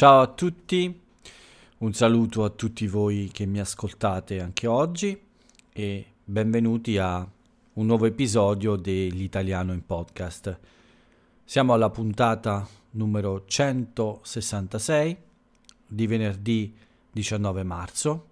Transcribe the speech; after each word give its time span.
Ciao 0.00 0.22
a 0.22 0.28
tutti, 0.28 0.98
un 1.76 1.92
saluto 1.92 2.42
a 2.42 2.48
tutti 2.48 2.86
voi 2.86 3.28
che 3.30 3.44
mi 3.44 3.60
ascoltate 3.60 4.40
anche 4.40 4.66
oggi 4.66 5.20
e 5.70 6.06
benvenuti 6.24 6.96
a 6.96 7.18
un 7.74 7.84
nuovo 7.84 8.06
episodio 8.06 8.76
dell'Italiano 8.76 9.74
in 9.74 9.84
Podcast. 9.84 10.58
Siamo 11.44 11.74
alla 11.74 11.90
puntata 11.90 12.66
numero 12.92 13.44
166 13.44 15.16
di 15.86 16.06
venerdì 16.06 16.74
19 17.12 17.62
marzo 17.62 18.26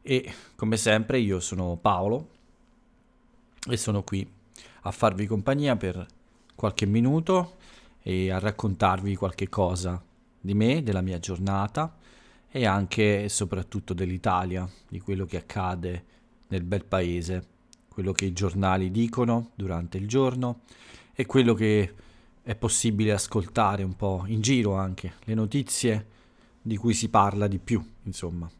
e 0.00 0.32
come 0.56 0.78
sempre 0.78 1.18
io 1.18 1.40
sono 1.40 1.76
Paolo 1.76 2.28
e 3.68 3.76
sono 3.76 4.02
qui 4.02 4.26
a 4.80 4.90
farvi 4.90 5.26
compagnia 5.26 5.76
per 5.76 6.06
qualche 6.54 6.86
minuto 6.86 7.56
e 8.00 8.30
a 8.30 8.38
raccontarvi 8.38 9.14
qualche 9.14 9.50
cosa 9.50 10.02
di 10.46 10.54
me, 10.54 10.82
della 10.82 11.02
mia 11.02 11.18
giornata 11.18 11.94
e 12.48 12.64
anche 12.64 13.24
e 13.24 13.28
soprattutto 13.28 13.92
dell'Italia, 13.92 14.66
di 14.88 15.00
quello 15.00 15.26
che 15.26 15.36
accade 15.36 16.04
nel 16.48 16.62
bel 16.62 16.86
paese, 16.86 17.46
quello 17.88 18.12
che 18.12 18.24
i 18.24 18.32
giornali 18.32 18.90
dicono 18.90 19.50
durante 19.54 19.98
il 19.98 20.08
giorno 20.08 20.60
e 21.12 21.26
quello 21.26 21.52
che 21.52 21.94
è 22.42 22.54
possibile 22.54 23.12
ascoltare 23.12 23.82
un 23.82 23.96
po' 23.96 24.22
in 24.26 24.40
giro 24.40 24.74
anche, 24.76 25.14
le 25.24 25.34
notizie 25.34 26.06
di 26.62 26.76
cui 26.76 26.94
si 26.94 27.08
parla 27.08 27.46
di 27.46 27.58
più, 27.58 27.84
insomma, 28.04 28.50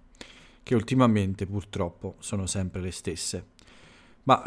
che 0.62 0.74
ultimamente 0.74 1.46
purtroppo 1.46 2.16
sono 2.18 2.46
sempre 2.46 2.80
le 2.80 2.90
stesse. 2.90 3.46
Ma 4.24 4.42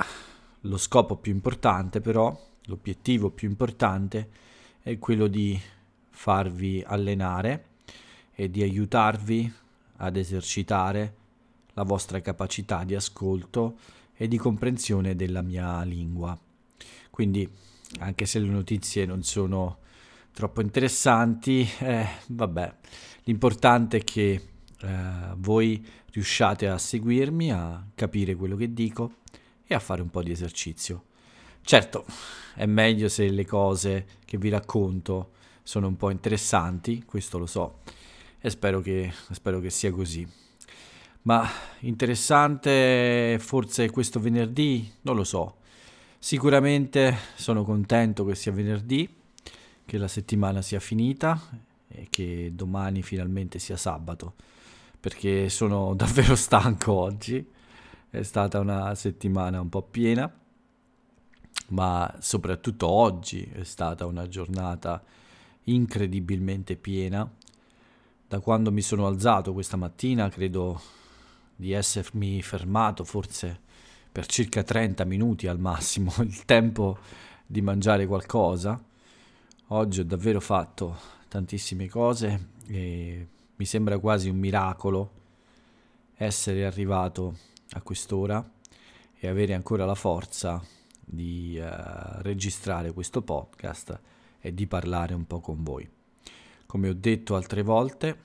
lo 0.61 0.77
scopo 0.77 1.15
più 1.15 1.31
importante 1.31 2.01
però, 2.01 2.37
l'obiettivo 2.65 3.29
più 3.29 3.49
importante 3.49 4.29
è 4.81 4.97
quello 4.99 5.27
di 5.27 5.59
farvi 6.19 6.83
allenare 6.85 7.67
e 8.35 8.51
di 8.51 8.61
aiutarvi 8.61 9.49
ad 9.97 10.17
esercitare 10.17 11.15
la 11.75 11.83
vostra 11.83 12.19
capacità 12.19 12.83
di 12.83 12.93
ascolto 12.93 13.77
e 14.13 14.27
di 14.27 14.35
comprensione 14.35 15.15
della 15.15 15.41
mia 15.41 15.81
lingua. 15.83 16.37
Quindi, 17.09 17.49
anche 17.99 18.25
se 18.25 18.39
le 18.39 18.49
notizie 18.49 19.05
non 19.05 19.23
sono 19.23 19.77
troppo 20.33 20.59
interessanti, 20.59 21.65
eh, 21.79 22.05
vabbè, 22.27 22.75
l'importante 23.23 23.97
è 23.99 24.03
che 24.03 24.41
eh, 24.81 24.97
voi 25.37 25.87
riusciate 26.11 26.67
a 26.67 26.77
seguirmi, 26.77 27.53
a 27.53 27.81
capire 27.95 28.35
quello 28.35 28.57
che 28.57 28.73
dico 28.73 29.19
e 29.65 29.73
a 29.73 29.79
fare 29.79 30.01
un 30.01 30.09
po' 30.09 30.21
di 30.21 30.31
esercizio. 30.31 31.05
Certo, 31.61 32.05
è 32.55 32.65
meglio 32.65 33.07
se 33.07 33.29
le 33.29 33.45
cose 33.45 34.05
che 34.25 34.37
vi 34.37 34.49
racconto 34.49 35.37
sono 35.69 35.85
un 35.85 35.97
po' 35.97 36.09
interessanti, 36.09 37.03
questo 37.05 37.37
lo 37.37 37.45
so, 37.45 37.81
e 38.39 38.49
spero 38.49 38.81
che, 38.81 39.13
spero 39.29 39.59
che 39.59 39.69
sia 39.69 39.91
così. 39.91 40.27
Ma 41.23 41.47
interessante 41.81 43.37
forse 43.39 43.91
questo 43.91 44.19
venerdì? 44.19 44.91
Non 45.01 45.15
lo 45.15 45.23
so. 45.23 45.57
Sicuramente 46.17 47.15
sono 47.35 47.63
contento 47.63 48.25
che 48.25 48.33
sia 48.33 48.51
venerdì, 48.51 49.07
che 49.85 49.97
la 49.99 50.07
settimana 50.07 50.63
sia 50.63 50.79
finita 50.79 51.39
e 51.87 52.07
che 52.09 52.49
domani 52.51 53.03
finalmente 53.03 53.59
sia 53.59 53.77
sabato, 53.77 54.33
perché 54.99 55.49
sono 55.49 55.93
davvero 55.93 56.35
stanco 56.35 56.93
oggi. 56.93 57.47
È 58.09 58.23
stata 58.23 58.57
una 58.57 58.95
settimana 58.95 59.61
un 59.61 59.69
po' 59.69 59.83
piena, 59.83 60.33
ma 61.67 62.11
soprattutto 62.17 62.87
oggi 62.87 63.43
è 63.53 63.63
stata 63.63 64.07
una 64.07 64.27
giornata 64.27 65.03
incredibilmente 65.65 66.75
piena. 66.75 67.29
Da 68.27 68.39
quando 68.39 68.71
mi 68.71 68.81
sono 68.81 69.07
alzato 69.07 69.53
questa 69.53 69.77
mattina 69.77 70.29
credo 70.29 70.79
di 71.55 71.71
essermi 71.71 72.41
fermato 72.41 73.03
forse 73.03 73.59
per 74.11 74.25
circa 74.25 74.63
30 74.63 75.03
minuti 75.05 75.47
al 75.47 75.59
massimo, 75.59 76.13
il 76.21 76.45
tempo 76.45 76.97
di 77.45 77.61
mangiare 77.61 78.05
qualcosa. 78.05 78.81
Oggi 79.67 79.99
ho 79.99 80.05
davvero 80.05 80.39
fatto 80.39 80.97
tantissime 81.27 81.87
cose 81.87 82.49
e 82.67 83.27
mi 83.55 83.65
sembra 83.65 83.99
quasi 83.99 84.29
un 84.29 84.37
miracolo 84.37 85.11
essere 86.15 86.65
arrivato 86.65 87.37
a 87.71 87.81
quest'ora 87.81 88.47
e 89.17 89.27
avere 89.27 89.53
ancora 89.53 89.85
la 89.85 89.95
forza 89.95 90.63
di 91.03 91.59
uh, 91.59 92.21
registrare 92.21 92.93
questo 92.93 93.21
podcast 93.21 93.99
e 94.39 94.53
di 94.53 94.67
parlare 94.67 95.13
un 95.13 95.25
po' 95.25 95.39
con 95.39 95.63
voi. 95.63 95.87
Come 96.65 96.89
ho 96.89 96.93
detto 96.93 97.35
altre 97.35 97.61
volte, 97.63 98.17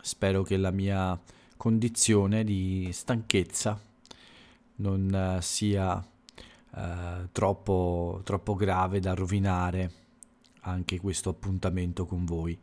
spero 0.00 0.42
che 0.42 0.56
la 0.56 0.70
mia 0.70 1.20
condizione 1.56 2.44
di 2.44 2.90
stanchezza 2.92 3.80
non 4.76 5.36
uh, 5.36 5.40
sia 5.40 5.96
uh, 5.96 7.28
troppo, 7.32 8.20
troppo 8.24 8.54
grave 8.54 9.00
da 9.00 9.14
rovinare 9.14 10.02
anche 10.60 10.98
questo 10.98 11.30
appuntamento 11.30 12.06
con 12.06 12.24
voi. 12.24 12.58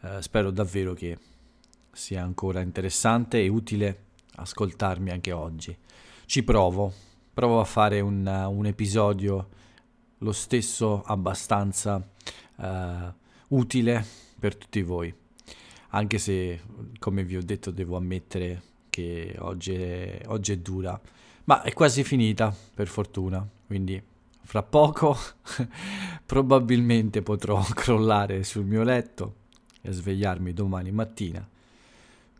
Uh, 0.00 0.20
spero 0.20 0.50
davvero 0.50 0.94
che 0.94 1.18
sia 1.92 2.22
ancora 2.22 2.60
interessante 2.60 3.42
e 3.42 3.48
utile 3.48 4.04
ascoltarmi 4.36 5.10
anche 5.10 5.32
oggi. 5.32 5.76
Ci 6.26 6.42
provo, 6.42 6.92
provo 7.32 7.60
a 7.60 7.64
fare 7.64 8.00
un, 8.00 8.26
un 8.26 8.66
episodio 8.66 9.48
lo 10.18 10.32
stesso 10.32 11.02
abbastanza 11.02 12.06
uh, 12.56 12.64
utile 13.48 14.04
per 14.38 14.56
tutti 14.56 14.82
voi. 14.82 15.14
Anche 15.90 16.18
se, 16.18 16.60
come 16.98 17.24
vi 17.24 17.36
ho 17.36 17.42
detto, 17.42 17.70
devo 17.70 17.96
ammettere 17.96 18.62
che 18.90 19.36
oggi 19.38 19.74
è, 19.74 20.22
oggi 20.26 20.52
è 20.52 20.56
dura, 20.58 21.00
ma 21.44 21.62
è 21.62 21.72
quasi 21.72 22.04
finita, 22.04 22.54
per 22.74 22.88
fortuna. 22.88 23.46
Quindi, 23.66 24.02
fra 24.42 24.62
poco 24.62 25.16
probabilmente 26.24 27.22
potrò 27.22 27.62
crollare 27.74 28.44
sul 28.44 28.64
mio 28.64 28.82
letto 28.82 29.34
e 29.80 29.92
svegliarmi 29.92 30.52
domani 30.52 30.92
mattina 30.92 31.46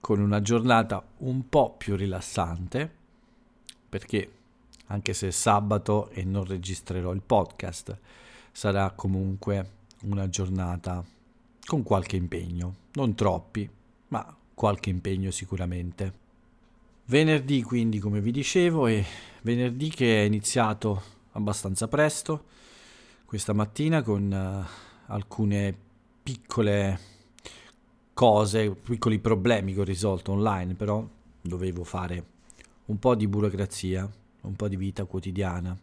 con 0.06 0.20
una 0.20 0.40
giornata 0.40 1.04
un 1.18 1.48
po' 1.48 1.74
più 1.76 1.96
rilassante, 1.96 2.88
perché 3.88 4.30
anche 4.86 5.12
se 5.14 5.30
sabato 5.30 6.10
e 6.10 6.24
non 6.24 6.44
registrerò 6.44 7.12
il 7.12 7.22
podcast, 7.22 7.96
sarà 8.52 8.90
comunque 8.92 9.70
una 10.02 10.28
giornata 10.28 11.04
con 11.64 11.82
qualche 11.82 12.16
impegno, 12.16 12.74
non 12.92 13.14
troppi, 13.14 13.68
ma 14.08 14.36
qualche 14.54 14.90
impegno 14.90 15.30
sicuramente. 15.30 16.24
Venerdì 17.06 17.62
quindi, 17.62 17.98
come 17.98 18.20
vi 18.20 18.30
dicevo, 18.30 18.86
è 18.86 19.04
venerdì 19.42 19.90
che 19.90 20.22
è 20.22 20.26
iniziato 20.26 21.02
abbastanza 21.32 21.88
presto, 21.88 22.44
questa 23.24 23.52
mattina 23.52 24.02
con 24.02 24.30
uh, 24.30 25.12
alcune 25.12 25.76
piccole 26.22 27.14
cose, 28.14 28.70
piccoli 28.70 29.18
problemi 29.18 29.74
che 29.74 29.80
ho 29.80 29.84
risolto 29.84 30.32
online, 30.32 30.74
però 30.74 31.06
dovevo 31.40 31.84
fare 31.84 32.24
un 32.86 32.98
po' 32.98 33.14
di 33.14 33.26
burocrazia 33.28 34.10
un 34.46 34.56
po' 34.56 34.68
di 34.68 34.76
vita 34.76 35.04
quotidiana. 35.04 35.76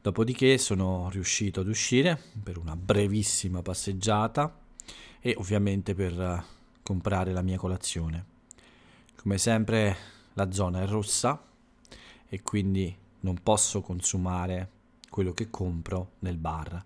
Dopodiché 0.00 0.58
sono 0.58 1.08
riuscito 1.10 1.60
ad 1.60 1.68
uscire 1.68 2.20
per 2.42 2.56
una 2.56 2.76
brevissima 2.76 3.62
passeggiata 3.62 4.58
e 5.20 5.34
ovviamente 5.38 5.94
per 5.94 6.20
eh, 6.20 6.44
comprare 6.82 7.32
la 7.32 7.42
mia 7.42 7.58
colazione. 7.58 8.36
Come 9.16 9.38
sempre 9.38 9.96
la 10.34 10.50
zona 10.52 10.82
è 10.82 10.86
rossa 10.86 11.42
e 12.28 12.42
quindi 12.42 12.96
non 13.20 13.38
posso 13.42 13.80
consumare 13.80 14.70
quello 15.10 15.32
che 15.32 15.50
compro 15.50 16.12
nel 16.20 16.36
bar, 16.36 16.84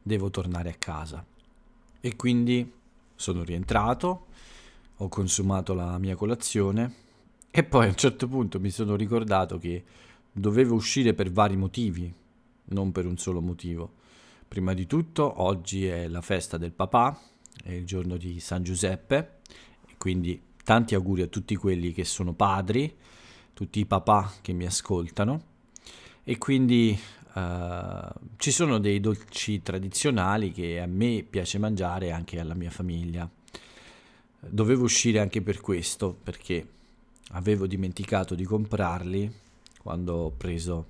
devo 0.00 0.30
tornare 0.30 0.70
a 0.70 0.76
casa. 0.78 1.24
E 2.00 2.16
quindi 2.16 2.72
sono 3.14 3.42
rientrato, 3.42 4.26
ho 4.96 5.08
consumato 5.08 5.74
la 5.74 5.98
mia 5.98 6.14
colazione 6.14 6.94
e 7.50 7.64
poi 7.64 7.86
a 7.86 7.88
un 7.88 7.96
certo 7.96 8.28
punto 8.28 8.60
mi 8.60 8.70
sono 8.70 8.96
ricordato 8.96 9.58
che 9.58 9.84
Dovevo 10.34 10.74
uscire 10.74 11.12
per 11.12 11.30
vari 11.30 11.56
motivi, 11.56 12.10
non 12.66 12.90
per 12.90 13.04
un 13.04 13.18
solo 13.18 13.42
motivo. 13.42 14.00
Prima 14.48 14.72
di 14.72 14.86
tutto, 14.86 15.42
oggi 15.42 15.84
è 15.86 16.08
la 16.08 16.22
festa 16.22 16.56
del 16.56 16.72
papà, 16.72 17.20
è 17.62 17.72
il 17.72 17.84
giorno 17.84 18.16
di 18.16 18.40
San 18.40 18.62
Giuseppe, 18.62 19.40
quindi 19.98 20.40
tanti 20.64 20.94
auguri 20.94 21.20
a 21.20 21.26
tutti 21.26 21.54
quelli 21.54 21.92
che 21.92 22.04
sono 22.04 22.32
padri, 22.32 22.96
tutti 23.52 23.78
i 23.78 23.84
papà 23.84 24.32
che 24.40 24.54
mi 24.54 24.64
ascoltano. 24.64 25.50
E 26.24 26.38
quindi 26.38 26.98
uh, 27.34 28.12
ci 28.36 28.50
sono 28.52 28.78
dei 28.78 29.00
dolci 29.00 29.60
tradizionali 29.60 30.50
che 30.50 30.80
a 30.80 30.86
me 30.86 31.26
piace 31.28 31.58
mangiare 31.58 32.10
anche 32.10 32.40
alla 32.40 32.54
mia 32.54 32.70
famiglia. 32.70 33.30
Dovevo 34.40 34.84
uscire 34.84 35.18
anche 35.18 35.42
per 35.42 35.60
questo, 35.60 36.16
perché 36.22 36.66
avevo 37.32 37.66
dimenticato 37.66 38.34
di 38.34 38.44
comprarli 38.44 39.40
quando 39.82 40.14
ho 40.14 40.30
preso 40.30 40.86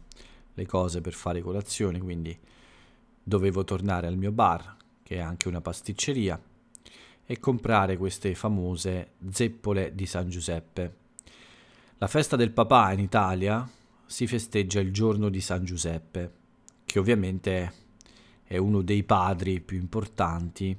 le 0.54 0.66
cose 0.66 1.00
per 1.00 1.14
fare 1.14 1.40
colazione, 1.40 1.98
quindi 1.98 2.38
dovevo 3.22 3.64
tornare 3.64 4.06
al 4.06 4.16
mio 4.16 4.32
bar, 4.32 4.76
che 5.02 5.16
è 5.16 5.20
anche 5.20 5.48
una 5.48 5.60
pasticceria, 5.60 6.40
e 7.24 7.40
comprare 7.40 7.96
queste 7.96 8.34
famose 8.34 9.12
zeppole 9.30 9.94
di 9.94 10.04
San 10.04 10.28
Giuseppe. 10.28 10.96
La 11.96 12.06
festa 12.06 12.36
del 12.36 12.50
papà 12.50 12.92
in 12.92 12.98
Italia 12.98 13.66
si 14.04 14.26
festeggia 14.26 14.80
il 14.80 14.92
giorno 14.92 15.30
di 15.30 15.40
San 15.40 15.64
Giuseppe, 15.64 16.32
che 16.84 16.98
ovviamente 16.98 17.72
è 18.44 18.58
uno 18.58 18.82
dei 18.82 19.04
padri 19.04 19.60
più 19.60 19.78
importanti 19.78 20.76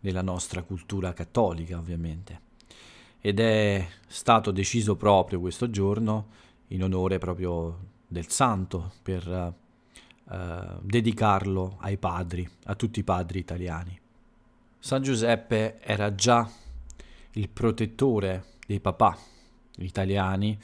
nella 0.00 0.22
nostra 0.22 0.62
cultura 0.62 1.12
cattolica, 1.12 1.76
ovviamente. 1.76 2.40
Ed 3.20 3.38
è 3.38 3.86
stato 4.06 4.50
deciso 4.50 4.96
proprio 4.96 5.38
questo 5.38 5.68
giorno 5.68 6.40
in 6.72 6.82
onore 6.82 7.18
proprio 7.18 7.90
del 8.06 8.28
santo 8.28 8.92
per 9.02 9.26
eh, 10.30 10.78
dedicarlo 10.80 11.76
ai 11.80 11.96
padri, 11.96 12.48
a 12.64 12.74
tutti 12.74 13.00
i 13.00 13.04
padri 13.04 13.38
italiani. 13.38 13.98
San 14.78 15.02
Giuseppe 15.02 15.80
era 15.80 16.14
già 16.14 16.48
il 17.32 17.48
protettore 17.48 18.44
dei 18.66 18.80
papà 18.80 19.16
italiani 19.78 20.58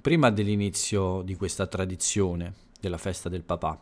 prima 0.00 0.30
dell'inizio 0.30 1.22
di 1.22 1.34
questa 1.34 1.66
tradizione 1.66 2.54
della 2.80 2.98
festa 2.98 3.28
del 3.28 3.42
papà, 3.42 3.78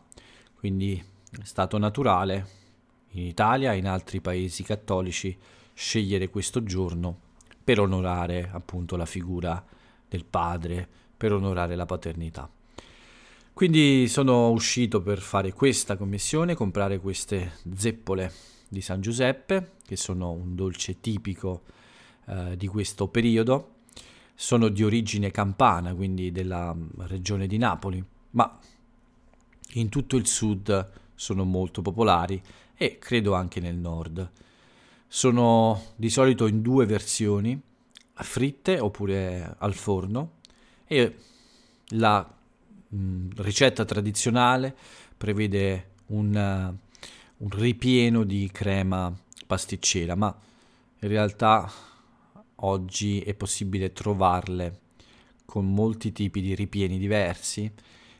quindi 0.55 1.01
è 1.29 1.43
stato 1.43 1.77
naturale 1.77 2.63
in 3.11 3.23
Italia 3.23 3.73
e 3.73 3.77
in 3.77 3.87
altri 3.87 4.21
paesi 4.21 4.63
cattolici 4.63 5.37
scegliere 5.73 6.29
questo 6.29 6.63
giorno 6.63 7.19
per 7.63 7.79
onorare 7.79 8.49
appunto 8.51 8.95
la 8.95 9.05
figura 9.05 9.63
del 10.07 10.25
padre, 10.25 10.87
per 11.15 11.33
onorare 11.33 11.75
la 11.75 11.85
paternità. 11.85 12.49
Quindi 13.55 14.09
sono 14.09 14.49
uscito 14.49 15.01
per 15.01 15.19
fare 15.19 15.53
questa 15.53 15.95
commissione, 15.95 16.55
comprare 16.55 16.99
queste 16.99 17.53
zeppole 17.73 18.29
di 18.67 18.81
San 18.81 18.99
Giuseppe, 18.99 19.75
che 19.85 19.95
sono 19.95 20.31
un 20.31 20.55
dolce 20.55 20.99
tipico 20.99 21.61
eh, 22.25 22.57
di 22.57 22.67
questo 22.67 23.07
periodo. 23.07 23.75
Sono 24.35 24.67
di 24.67 24.83
origine 24.83 25.31
campana, 25.31 25.95
quindi 25.95 26.33
della 26.33 26.73
mm, 26.73 26.89
regione 27.07 27.47
di 27.47 27.57
Napoli, 27.57 28.03
ma 28.31 28.59
in 29.75 29.87
tutto 29.87 30.17
il 30.17 30.27
sud 30.27 30.91
sono 31.15 31.45
molto 31.45 31.81
popolari 31.81 32.41
e 32.75 32.99
credo 32.99 33.35
anche 33.35 33.61
nel 33.61 33.77
nord. 33.77 34.31
Sono 35.07 35.81
di 35.95 36.09
solito 36.09 36.47
in 36.47 36.61
due 36.61 36.85
versioni, 36.85 37.57
fritte 38.15 38.79
oppure 38.79 39.55
al 39.59 39.73
forno 39.73 40.34
e 40.87 41.15
la 41.89 42.27
mh, 42.87 43.27
ricetta 43.37 43.85
tradizionale 43.85 44.75
prevede 45.17 45.91
un, 46.07 46.35
uh, 46.35 47.43
un 47.43 47.49
ripieno 47.49 48.23
di 48.23 48.49
crema 48.51 49.13
pasticcera, 49.45 50.15
ma 50.15 50.35
in 50.99 51.07
realtà 51.07 51.71
oggi 52.55 53.21
è 53.21 53.33
possibile 53.33 53.91
trovarle 53.93 54.79
con 55.45 55.71
molti 55.71 56.11
tipi 56.11 56.41
di 56.41 56.55
ripieni 56.55 56.97
diversi 56.97 57.71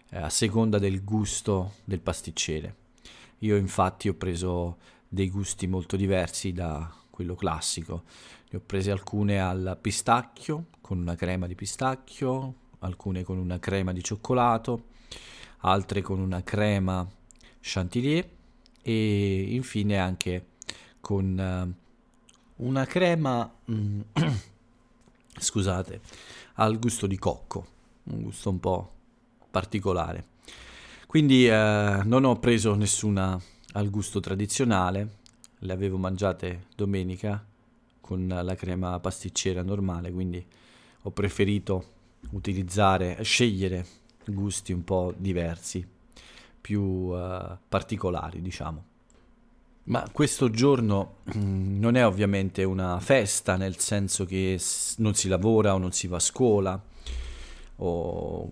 eh, 0.09 0.17
a 0.17 0.29
seconda 0.29 0.77
del 0.77 1.03
gusto 1.03 1.75
del 1.83 1.99
pasticcere. 1.99 2.75
Io 3.39 3.55
infatti 3.55 4.07
ho 4.07 4.13
preso 4.13 4.77
dei 5.07 5.29
gusti 5.29 5.67
molto 5.67 5.95
diversi 5.95 6.53
da 6.53 6.91
quello 7.15 7.35
classico. 7.35 8.03
Ne 8.49 8.59
ho 8.59 8.61
prese 8.63 8.91
alcune 8.91 9.39
al 9.39 9.77
pistacchio, 9.79 10.65
con 10.81 10.99
una 10.99 11.15
crema 11.15 11.47
di 11.47 11.55
pistacchio, 11.55 12.53
alcune 12.79 13.23
con 13.23 13.37
una 13.37 13.57
crema 13.57 13.93
di 13.93 14.03
cioccolato, 14.03 14.87
altre 15.59 16.01
con 16.01 16.19
una 16.19 16.43
crema 16.43 17.07
chantilly 17.61 18.23
e 18.81 19.45
infine 19.49 19.97
anche 19.97 20.47
con 20.99 21.73
uh, 22.57 22.63
una 22.65 22.85
crema, 22.85 23.51
mm, 23.71 24.01
scusate, 25.39 26.01
al 26.55 26.77
gusto 26.77 27.07
di 27.07 27.17
cocco, 27.17 27.65
un 28.03 28.23
gusto 28.23 28.49
un 28.49 28.59
po' 28.59 28.91
particolare. 29.49 30.33
Quindi 31.07 31.47
uh, 31.47 32.01
non 32.03 32.25
ho 32.25 32.37
preso 32.39 32.75
nessuna 32.75 33.41
al 33.71 33.89
gusto 33.89 34.19
tradizionale, 34.19 35.23
le 35.65 35.73
avevo 35.73 35.97
mangiate 35.97 36.67
domenica 36.75 37.43
con 37.99 38.27
la 38.27 38.55
crema 38.55 38.99
pasticcera 38.99 39.63
normale, 39.63 40.11
quindi 40.11 40.45
ho 41.01 41.11
preferito 41.11 41.93
utilizzare, 42.31 43.21
scegliere 43.23 43.85
gusti 44.25 44.71
un 44.71 44.83
po' 44.83 45.13
diversi, 45.17 45.85
più 46.61 46.81
uh, 46.81 47.57
particolari, 47.67 48.41
diciamo. 48.41 48.83
Ma 49.85 50.07
questo 50.11 50.49
giorno 50.49 51.17
mm, 51.35 51.79
non 51.79 51.95
è 51.95 52.05
ovviamente 52.05 52.63
una 52.63 52.99
festa, 52.99 53.55
nel 53.55 53.77
senso 53.77 54.25
che 54.25 54.59
non 54.97 55.13
si 55.13 55.27
lavora 55.27 55.75
o 55.75 55.77
non 55.77 55.91
si 55.91 56.07
va 56.07 56.17
a 56.17 56.19
scuola 56.19 56.81
o 57.77 58.51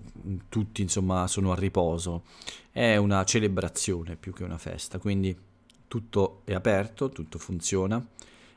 tutti 0.50 0.82
insomma 0.82 1.28
sono 1.28 1.52
a 1.52 1.56
riposo, 1.56 2.24
è 2.72 2.98
una 2.98 3.24
celebrazione 3.24 4.16
più 4.16 4.34
che 4.34 4.44
una 4.44 4.58
festa, 4.58 5.00
quindi 5.00 5.36
tutto 5.94 6.42
è 6.44 6.56
aperto, 6.56 7.10
tutto 7.10 7.38
funziona 7.38 8.04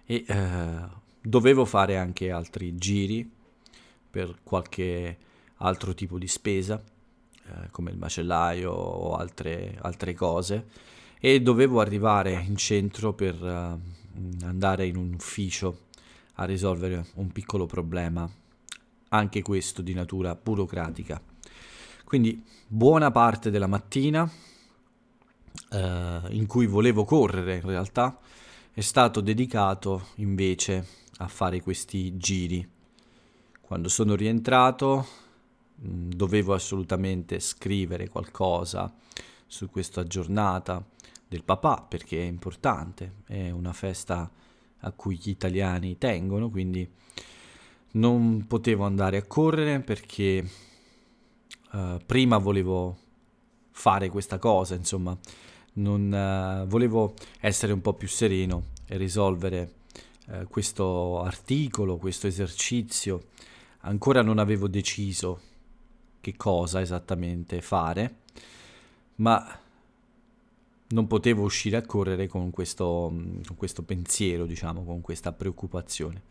e 0.06 0.24
eh, 0.26 0.88
dovevo 1.20 1.66
fare 1.66 1.98
anche 1.98 2.30
altri 2.30 2.74
giri 2.76 3.30
per 4.10 4.38
qualche 4.42 5.18
altro 5.56 5.92
tipo 5.92 6.16
di 6.18 6.28
spesa, 6.28 6.82
eh, 7.44 7.70
come 7.72 7.90
il 7.90 7.98
macellaio 7.98 8.72
o 8.72 9.16
altre, 9.16 9.76
altre, 9.82 10.14
cose, 10.14 10.66
e 11.20 11.42
dovevo 11.42 11.80
arrivare 11.80 12.32
in 12.32 12.56
centro 12.56 13.12
per 13.12 13.34
uh, 13.42 13.78
andare 14.46 14.86
in 14.86 14.96
un 14.96 15.12
ufficio 15.12 15.88
a 16.36 16.46
risolvere 16.46 17.08
un 17.16 17.30
piccolo 17.32 17.66
problema, 17.66 18.26
anche 19.10 19.42
questo 19.42 19.82
di 19.82 19.92
natura 19.92 20.34
burocratica. 20.34 21.20
Quindi 22.02 22.42
buona 22.66 23.10
parte 23.10 23.50
della 23.50 23.66
mattina 23.66 24.26
eh, 25.70 26.20
in 26.30 26.46
cui 26.46 26.66
volevo 26.66 27.04
correre 27.04 27.56
in 27.56 27.66
realtà 27.66 28.18
è 28.72 28.80
stato 28.80 29.20
dedicato 29.20 30.08
invece 30.16 30.86
a 31.18 31.28
fare 31.28 31.60
questi 31.60 32.16
giri. 32.16 32.68
Quando 33.60 33.88
sono 33.88 34.14
rientrato 34.14 35.06
mm, 35.84 36.10
dovevo 36.10 36.54
assolutamente 36.54 37.40
scrivere 37.40 38.08
qualcosa 38.08 38.92
su 39.46 39.70
questa 39.70 40.04
giornata 40.04 40.84
del 41.28 41.42
papà 41.42 41.86
perché 41.88 42.18
è 42.18 42.26
importante, 42.26 43.14
è 43.26 43.50
una 43.50 43.72
festa 43.72 44.30
a 44.80 44.92
cui 44.92 45.18
gli 45.20 45.30
italiani 45.30 45.98
tengono, 45.98 46.50
quindi 46.50 46.88
non 47.92 48.44
potevo 48.46 48.84
andare 48.84 49.16
a 49.16 49.26
correre 49.26 49.80
perché 49.80 50.46
uh, 51.72 51.98
prima 52.04 52.36
volevo 52.38 52.98
fare 53.78 54.08
questa 54.08 54.38
cosa, 54.38 54.74
insomma, 54.74 55.16
non, 55.74 56.10
uh, 56.10 56.66
volevo 56.66 57.12
essere 57.40 57.74
un 57.74 57.82
po' 57.82 57.92
più 57.92 58.08
sereno 58.08 58.68
e 58.86 58.96
risolvere 58.96 59.72
uh, 60.28 60.46
questo 60.48 61.20
articolo, 61.20 61.98
questo 61.98 62.26
esercizio 62.26 63.26
ancora 63.80 64.22
non 64.22 64.38
avevo 64.38 64.66
deciso 64.66 65.40
che 66.22 66.36
cosa 66.38 66.80
esattamente 66.80 67.60
fare, 67.60 68.16
ma 69.16 69.60
non 70.88 71.06
potevo 71.06 71.42
uscire 71.42 71.76
a 71.76 71.82
correre 71.82 72.28
con 72.28 72.50
questo, 72.50 73.12
con 73.46 73.56
questo 73.56 73.82
pensiero, 73.82 74.46
diciamo, 74.46 74.84
con 74.84 75.02
questa 75.02 75.32
preoccupazione. 75.32 76.22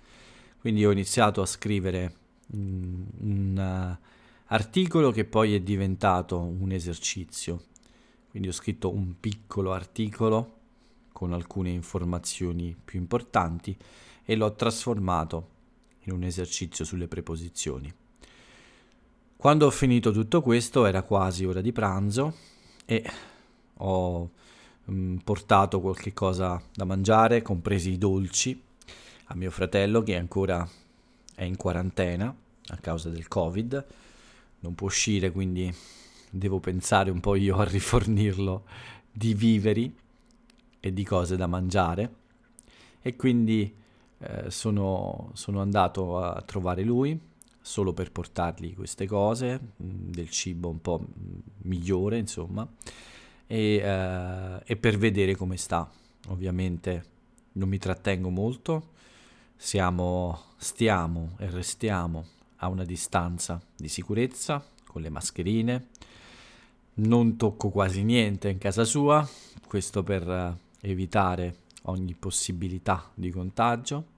Quindi 0.60 0.84
ho 0.84 0.92
iniziato 0.92 1.44
a 1.44 1.46
scrivere 1.46 2.16
un, 2.54 3.06
un 3.20 3.98
uh, 4.00 4.14
articolo 4.48 5.12
che 5.12 5.26
poi 5.26 5.56
è 5.56 5.60
diventato 5.60 6.40
un 6.40 6.72
esercizio. 6.72 7.64
Quindi 8.30 8.50
ho 8.50 8.54
scritto 8.54 8.94
un 8.94 9.20
piccolo 9.20 9.74
articolo 9.74 10.54
con 11.12 11.32
alcune 11.32 11.70
informazioni 11.70 12.76
più 12.84 13.00
importanti 13.00 13.76
e 14.24 14.36
l'ho 14.36 14.54
trasformato 14.54 15.50
in 16.02 16.14
un 16.14 16.24
esercizio 16.24 16.84
sulle 16.84 17.08
preposizioni. 17.08 17.94
Quando 19.38 19.66
ho 19.66 19.72
finito 19.72 20.12
tutto 20.12 20.42
questo 20.42 20.86
era 20.86 21.04
quasi 21.04 21.46
ora 21.46 21.62
di 21.62 21.72
pranzo 21.72 22.36
e 22.86 23.04
ho 23.78 24.30
mh, 24.86 24.94
mm, 24.94 25.18
portato 25.18 25.82
qualche 25.82 26.14
cosa 26.14 26.62
da 26.74 26.84
mangiare, 26.84 27.42
compresi 27.42 27.92
i 27.92 27.98
dolci, 27.98 28.62
a 29.26 29.36
mio 29.36 29.52
fratello 29.52 30.04
che 30.04 30.18
ancora 30.18 30.68
è 31.34 31.44
in 31.44 31.58
quarantena 31.58 32.36
a 32.68 32.78
causa 32.78 33.10
del 33.10 33.28
Covid, 33.28 33.86
non 34.66 34.74
può 34.74 34.88
uscire 34.88 35.32
quindi 35.32 35.74
devo 36.32 36.60
pensare 36.60 37.12
un 37.12 37.20
po' 37.20 37.36
io 37.36 37.58
a 37.58 37.64
rifornirlo 37.64 38.66
di 39.12 39.34
viveri 39.34 39.96
e 40.80 40.94
di 40.94 41.04
cose 41.04 41.38
da 41.38 41.46
mangiare 41.46 42.14
e 43.02 43.16
quindi 43.16 43.74
eh, 44.18 44.50
sono, 44.50 45.30
sono, 45.34 45.62
andato 45.62 46.18
a 46.20 46.42
trovare 46.42 46.84
lui 46.84 47.20
solo 47.62 47.94
per 47.94 48.12
portargli 48.12 48.74
queste 48.76 49.06
cose, 49.06 49.60
mm, 49.60 50.10
del 50.10 50.30
cibo 50.30 50.70
un 50.70 50.82
po' 50.82 51.04
migliore, 51.64 52.18
insomma, 52.18 52.68
e, 53.48 53.76
eh, 53.76 54.62
e 54.64 54.76
per 54.76 54.98
vedere 54.98 55.36
come 55.36 55.58
sta. 55.58 55.90
Ovviamente 56.28 57.06
non 57.54 57.70
mi 57.70 57.78
trattengo 57.78 58.30
molto, 58.30 58.92
siamo, 59.56 60.40
stiamo 60.58 61.36
e 61.38 61.50
restiamo 61.50 62.26
a 62.66 62.70
una 62.70 62.84
distanza 62.84 63.62
di 63.76 63.88
sicurezza 63.88 64.64
con 64.86 65.02
le 65.02 65.10
mascherine. 65.10 65.88
Non 66.96 67.38
tocco 67.38 67.70
quasi 67.70 68.04
niente 68.04 68.50
in 68.50 68.58
casa 68.58 68.84
sua, 68.84 69.28
questo 69.68 70.04
per 70.04 70.28
eh, 70.30 70.58
evitare 70.90 71.64
ogni 71.84 72.14
possibilità 72.14 73.12
di 73.14 73.30
contagio. 73.30 74.14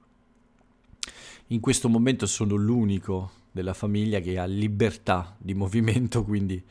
In 1.48 1.60
questo 1.60 1.90
momento 1.90 2.26
sono 2.26 2.56
l'unico 2.56 3.32
della 3.52 3.74
famiglia 3.74 4.20
che 4.20 4.38
ha 4.38 4.46
libertà 4.46 5.36
di 5.38 5.54
movimento, 5.54 6.24
quindi 6.24 6.64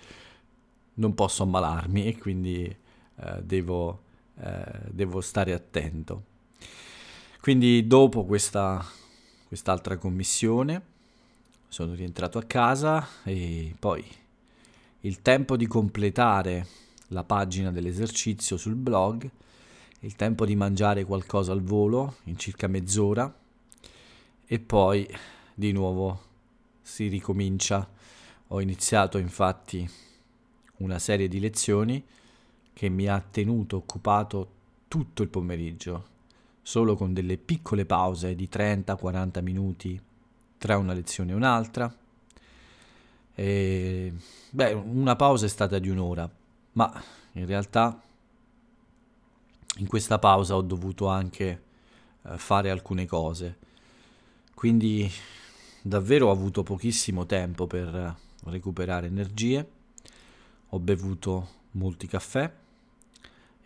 non 0.94 1.14
posso 1.14 1.42
ammalarmi 1.42 2.06
e 2.06 2.16
quindi 2.16 2.64
eh, 2.64 3.42
devo, 3.42 4.02
eh, 4.38 4.80
devo, 4.90 5.20
stare 5.20 5.52
attento. 5.52 6.24
Quindi 7.40 7.86
dopo 7.86 8.24
questa, 8.24 8.84
quest'altra 9.48 9.98
commissione 9.98 10.94
sono 11.68 11.94
rientrato 11.94 12.38
a 12.38 12.44
casa 12.44 13.06
e 13.24 13.74
poi 13.78 14.04
il 15.00 15.22
tempo 15.22 15.56
di 15.56 15.66
completare 15.66 16.66
la 17.08 17.22
pagina 17.24 17.70
dell'esercizio 17.70 18.56
sul 18.56 18.74
blog, 18.74 19.28
il 20.00 20.16
tempo 20.16 20.44
di 20.44 20.56
mangiare 20.56 21.04
qualcosa 21.04 21.52
al 21.52 21.62
volo 21.62 22.16
in 22.24 22.36
circa 22.36 22.66
mezz'ora 22.66 23.32
e 24.44 24.58
poi 24.58 25.08
di 25.54 25.72
nuovo 25.72 26.22
si 26.82 27.08
ricomincia. 27.08 27.88
Ho 28.48 28.60
iniziato 28.60 29.18
infatti 29.18 29.88
una 30.78 30.98
serie 30.98 31.28
di 31.28 31.40
lezioni 31.40 32.04
che 32.72 32.88
mi 32.88 33.06
ha 33.06 33.20
tenuto 33.20 33.76
occupato 33.76 34.50
tutto 34.88 35.22
il 35.22 35.28
pomeriggio, 35.28 36.06
solo 36.62 36.94
con 36.94 37.12
delle 37.12 37.38
piccole 37.38 37.86
pause 37.86 38.34
di 38.34 38.48
30-40 38.50 39.42
minuti 39.42 40.00
tra 40.58 40.76
una 40.76 40.92
lezione 40.92 41.32
e 41.32 41.34
un'altra. 41.34 41.94
E, 43.34 44.12
beh, 44.50 44.72
una 44.72 45.16
pausa 45.16 45.46
è 45.46 45.48
stata 45.48 45.78
di 45.78 45.88
un'ora, 45.88 46.28
ma 46.72 47.02
in 47.32 47.46
realtà 47.46 48.00
in 49.78 49.86
questa 49.86 50.18
pausa 50.18 50.56
ho 50.56 50.62
dovuto 50.62 51.08
anche 51.08 51.62
eh, 52.22 52.38
fare 52.38 52.70
alcune 52.70 53.06
cose. 53.06 53.58
Quindi 54.54 55.10
davvero 55.82 56.28
ho 56.28 56.30
avuto 56.30 56.62
pochissimo 56.62 57.26
tempo 57.26 57.66
per 57.66 58.16
recuperare 58.44 59.06
energie. 59.06 59.70
Ho 60.70 60.78
bevuto 60.78 61.48
molti 61.72 62.06
caffè 62.06 62.50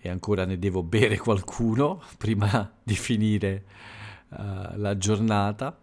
e 0.01 0.09
ancora 0.09 0.45
ne 0.45 0.59
devo 0.59 0.83
bere 0.83 1.19
qualcuno 1.19 2.03
prima 2.19 2.71
di 2.83 2.95
finire 2.95 3.65
uh, 4.31 4.77
la 4.77 4.97
giornata 4.97 5.77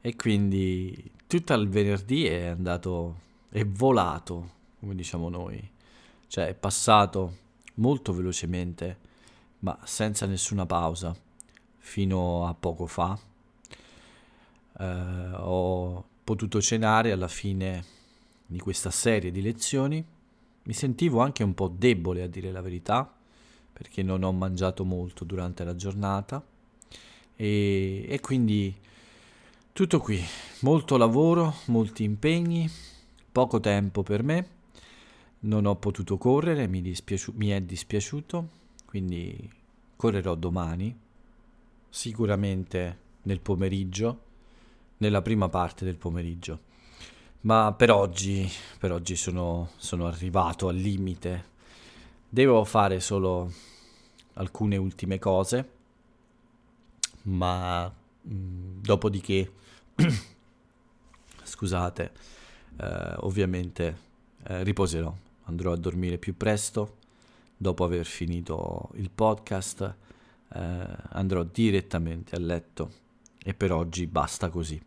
e 0.00 0.16
quindi 0.16 1.10
tutto 1.26 1.54
il 1.54 1.68
venerdì 1.68 2.26
è 2.26 2.46
andato, 2.46 3.20
è 3.50 3.64
volato, 3.64 4.50
come 4.80 4.94
diciamo 4.94 5.28
noi, 5.28 5.70
cioè 6.28 6.46
è 6.46 6.54
passato 6.54 7.36
molto 7.74 8.12
velocemente 8.12 9.06
ma 9.60 9.76
senza 9.84 10.26
nessuna 10.26 10.66
pausa 10.66 11.16
fino 11.78 12.46
a 12.46 12.54
poco 12.54 12.86
fa. 12.86 13.18
Uh, 14.78 15.34
ho 15.34 16.04
potuto 16.22 16.60
cenare 16.60 17.10
alla 17.10 17.28
fine 17.28 17.84
di 18.46 18.60
questa 18.60 18.90
serie 18.90 19.30
di 19.30 19.42
lezioni. 19.42 20.04
Mi 20.62 20.72
sentivo 20.72 21.20
anche 21.20 21.42
un 21.42 21.54
po' 21.54 21.68
debole 21.68 22.22
a 22.22 22.28
dire 22.28 22.52
la 22.52 22.60
verità, 22.60 23.10
perché 23.72 24.02
non 24.02 24.22
ho 24.22 24.32
mangiato 24.32 24.84
molto 24.84 25.24
durante 25.24 25.64
la 25.64 25.74
giornata 25.74 26.44
e, 27.34 28.04
e 28.08 28.20
quindi 28.20 28.74
tutto 29.78 30.00
qui, 30.00 30.20
molto 30.62 30.96
lavoro, 30.96 31.54
molti 31.66 32.02
impegni, 32.02 32.68
poco 33.30 33.60
tempo 33.60 34.02
per 34.02 34.24
me, 34.24 34.48
non 35.42 35.66
ho 35.66 35.76
potuto 35.76 36.18
correre, 36.18 36.66
mi, 36.66 36.82
dispiaci- 36.82 37.30
mi 37.36 37.50
è 37.50 37.60
dispiaciuto, 37.60 38.48
quindi 38.86 39.48
correrò 39.94 40.34
domani, 40.34 40.98
sicuramente 41.88 42.98
nel 43.22 43.38
pomeriggio, 43.38 44.22
nella 44.96 45.22
prima 45.22 45.48
parte 45.48 45.84
del 45.84 45.94
pomeriggio. 45.96 46.58
Ma 47.42 47.72
per 47.72 47.92
oggi, 47.92 48.50
per 48.80 48.90
oggi 48.90 49.14
sono, 49.14 49.70
sono 49.76 50.08
arrivato 50.08 50.66
al 50.66 50.74
limite. 50.74 51.44
Devo 52.28 52.64
fare 52.64 52.98
solo 52.98 53.52
alcune 54.32 54.76
ultime 54.76 55.20
cose, 55.20 55.70
ma 57.22 57.94
mm, 58.26 58.80
dopodiché, 58.80 59.52
scusate, 61.42 62.12
eh, 62.80 63.14
ovviamente 63.18 63.98
eh, 64.44 64.62
riposerò, 64.62 65.14
andrò 65.44 65.72
a 65.72 65.76
dormire 65.76 66.18
più 66.18 66.36
presto, 66.36 66.96
dopo 67.56 67.84
aver 67.84 68.06
finito 68.06 68.90
il 68.94 69.10
podcast 69.10 69.94
eh, 70.54 70.86
andrò 71.10 71.42
direttamente 71.42 72.36
a 72.36 72.38
letto. 72.38 73.06
E 73.42 73.54
per 73.54 73.72
oggi 73.72 74.06
basta 74.06 74.48
così. 74.50 74.80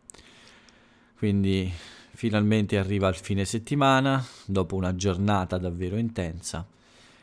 Quindi 1.18 1.72
finalmente 2.14 2.78
arriva 2.78 3.08
il 3.08 3.16
fine 3.16 3.46
settimana, 3.46 4.24
dopo 4.46 4.76
una 4.76 4.96
giornata 4.96 5.58
davvero 5.58 5.98
intensa 5.98 6.68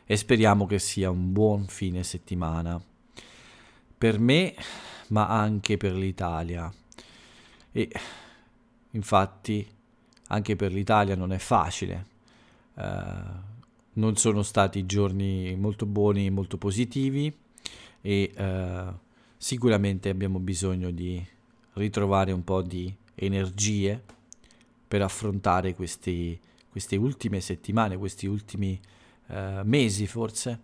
e 0.05 0.17
speriamo 0.17 0.65
che 0.65 0.79
sia 0.79 1.09
un 1.09 1.31
buon 1.31 1.67
fine 1.67 2.03
settimana. 2.03 2.81
Per 3.97 4.19
me 4.19 4.55
ma 5.09 5.27
anche 5.27 5.77
per 5.77 5.93
l'Italia. 5.93 6.71
E 7.71 7.89
infatti 8.91 9.67
anche 10.27 10.55
per 10.55 10.71
l'Italia 10.71 11.15
non 11.15 11.31
è 11.31 11.37
facile. 11.37 12.05
Uh, 12.73 13.47
non 13.93 14.15
sono 14.15 14.43
stati 14.43 14.85
giorni 14.85 15.55
molto 15.55 15.85
buoni 15.85 16.29
molto 16.29 16.57
positivi 16.57 17.35
e 18.01 18.33
uh, 18.37 18.97
sicuramente 19.35 20.09
abbiamo 20.09 20.39
bisogno 20.39 20.91
di 20.91 21.25
ritrovare 21.73 22.31
un 22.31 22.43
po' 22.43 22.61
di 22.61 22.93
energie 23.15 24.01
per 24.87 25.01
affrontare 25.01 25.75
questi, 25.75 26.39
queste 26.69 26.95
ultime 26.95 27.41
settimane, 27.41 27.97
questi 27.97 28.25
ultimi 28.25 28.79
eh, 29.27 29.61
mesi 29.63 30.07
forse 30.07 30.59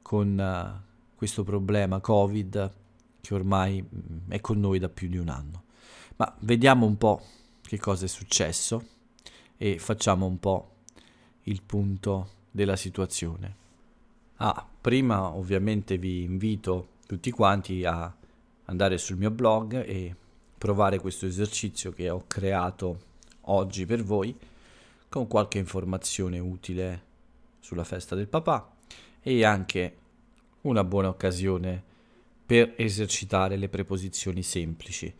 con 0.00 0.38
uh, 0.38 1.16
questo 1.16 1.42
problema 1.42 2.00
Covid 2.00 2.72
che 3.20 3.34
ormai 3.34 3.82
mm, 3.82 4.30
è 4.30 4.40
con 4.40 4.60
noi 4.60 4.78
da 4.78 4.88
più 4.88 5.08
di 5.08 5.18
un 5.18 5.28
anno. 5.28 5.64
Ma 6.16 6.34
vediamo 6.40 6.86
un 6.86 6.96
po' 6.96 7.22
che 7.62 7.78
cosa 7.78 8.06
è 8.06 8.08
successo 8.08 8.86
e 9.56 9.78
facciamo 9.78 10.26
un 10.26 10.38
po' 10.38 10.76
il 11.42 11.62
punto 11.62 12.30
della 12.50 12.76
situazione. 12.76 13.56
Ah, 14.36 14.66
prima 14.80 15.34
ovviamente 15.34 15.98
vi 15.98 16.22
invito 16.22 16.96
tutti 17.06 17.30
quanti 17.30 17.84
a 17.84 18.14
andare 18.64 18.98
sul 18.98 19.16
mio 19.16 19.30
blog 19.30 19.74
e 19.74 20.14
provare 20.56 20.98
questo 20.98 21.26
esercizio 21.26 21.92
che 21.92 22.10
ho 22.10 22.24
creato 22.26 23.06
oggi 23.42 23.86
per 23.86 24.02
voi 24.02 24.36
con 25.08 25.26
qualche 25.26 25.58
informazione 25.58 26.38
utile 26.38 27.04
sulla 27.60 27.84
festa 27.84 28.14
del 28.14 28.28
papà 28.28 28.74
e 29.20 29.44
anche 29.44 29.96
una 30.62 30.84
buona 30.84 31.08
occasione 31.08 31.84
per 32.48 32.72
esercitare 32.78 33.56
le 33.56 33.68
preposizioni 33.68 34.42
semplici. 34.42 35.12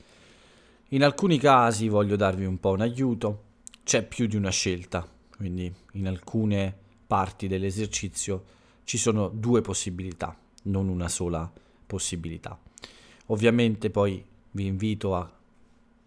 In 0.88 1.04
alcuni 1.04 1.38
casi 1.38 1.88
voglio 1.88 2.16
darvi 2.16 2.46
un 2.46 2.58
po' 2.58 2.70
un 2.70 2.80
aiuto, 2.80 3.42
c'è 3.84 4.02
più 4.02 4.26
di 4.26 4.36
una 4.36 4.48
scelta, 4.48 5.06
quindi 5.36 5.70
in 5.92 6.06
alcune 6.06 6.74
parti 7.06 7.46
dell'esercizio 7.46 8.44
ci 8.84 8.96
sono 8.96 9.28
due 9.28 9.60
possibilità, 9.60 10.34
non 10.62 10.88
una 10.88 11.08
sola 11.08 11.52
possibilità. 11.86 12.58
Ovviamente 13.26 13.90
poi 13.90 14.24
vi 14.52 14.64
invito 14.64 15.14
a 15.14 15.30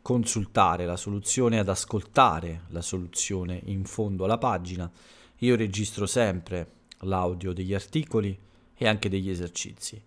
consultare 0.02 0.88
la 0.88 0.98
soluzione, 0.98 1.60
ad 1.60 1.70
ascoltare 1.70 2.64
la 2.70 2.82
soluzione 2.82 3.62
in 3.66 3.84
fondo 3.86 4.24
alla 4.24 4.40
pagina 4.40 4.92
io 5.44 5.56
registro 5.56 6.06
sempre 6.06 6.72
l'audio 7.02 7.54
degli 7.54 7.74
articoli 7.74 8.38
e 8.76 8.88
anche 8.88 9.10
degli 9.10 9.30
esercizi. 9.30 10.02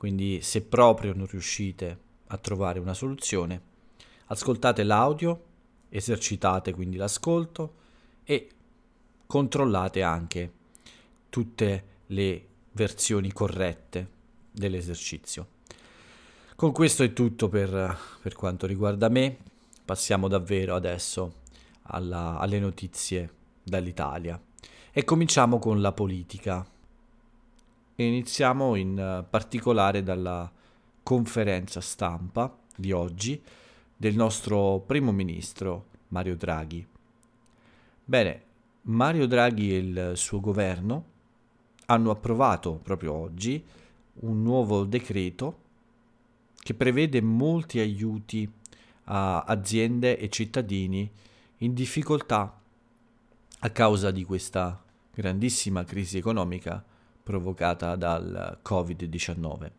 Quindi 0.00 0.40
se 0.40 0.62
proprio 0.62 1.12
non 1.12 1.26
riuscite 1.26 1.98
a 2.28 2.38
trovare 2.38 2.78
una 2.78 2.94
soluzione, 2.94 3.60
ascoltate 4.28 4.82
l'audio, 4.82 5.44
esercitate 5.90 6.72
quindi 6.72 6.96
l'ascolto 6.96 7.74
e 8.24 8.48
controllate 9.26 10.00
anche 10.00 10.52
tutte 11.28 11.84
le 12.06 12.46
versioni 12.72 13.30
corrette 13.30 14.08
dell'esercizio. 14.50 15.48
Con 16.56 16.72
questo 16.72 17.02
è 17.02 17.12
tutto 17.12 17.50
per, 17.50 17.98
per 18.22 18.34
quanto 18.34 18.66
riguarda 18.66 19.10
me. 19.10 19.36
Passiamo 19.84 20.28
davvero 20.28 20.76
adesso 20.76 21.42
alla, 21.82 22.38
alle 22.38 22.58
notizie 22.58 23.30
dall'Italia. 23.62 24.40
E 24.92 25.04
cominciamo 25.04 25.58
con 25.58 25.82
la 25.82 25.92
politica. 25.92 26.66
E 28.00 28.06
iniziamo 28.06 28.76
in 28.76 29.26
particolare 29.28 30.02
dalla 30.02 30.50
conferenza 31.02 31.82
stampa 31.82 32.56
di 32.74 32.92
oggi 32.92 33.38
del 33.94 34.16
nostro 34.16 34.82
primo 34.86 35.12
ministro 35.12 35.88
Mario 36.08 36.34
Draghi. 36.34 36.86
Bene, 38.02 38.42
Mario 38.84 39.26
Draghi 39.26 39.74
e 39.74 39.76
il 39.76 40.12
suo 40.14 40.40
governo 40.40 41.04
hanno 41.84 42.10
approvato 42.10 42.80
proprio 42.82 43.12
oggi 43.12 43.62
un 44.20 44.40
nuovo 44.40 44.84
decreto 44.84 45.58
che 46.54 46.72
prevede 46.72 47.20
molti 47.20 47.80
aiuti 47.80 48.50
a 49.04 49.42
aziende 49.42 50.16
e 50.16 50.30
cittadini 50.30 51.12
in 51.58 51.74
difficoltà 51.74 52.62
a 53.58 53.68
causa 53.68 54.10
di 54.10 54.24
questa 54.24 54.82
grandissima 55.12 55.84
crisi 55.84 56.16
economica 56.16 56.82
provocata 57.30 57.94
dal 57.94 58.58
Covid-19. 58.60 59.70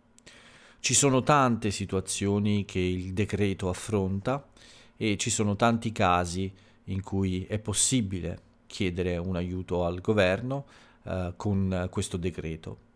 Ci 0.79 0.93
sono 0.93 1.21
tante 1.21 1.69
situazioni 1.69 2.63
che 2.63 2.79
il 2.79 3.11
decreto 3.11 3.67
affronta 3.67 4.47
e 4.95 5.17
ci 5.17 5.29
sono 5.29 5.57
tanti 5.57 5.91
casi 5.91 6.51
in 6.85 7.03
cui 7.03 7.45
è 7.45 7.59
possibile 7.59 8.39
chiedere 8.67 9.17
un 9.17 9.35
aiuto 9.35 9.83
al 9.83 9.99
governo 9.99 10.65
eh, 11.03 11.33
con 11.35 11.87
questo 11.91 12.15
decreto. 12.15 12.89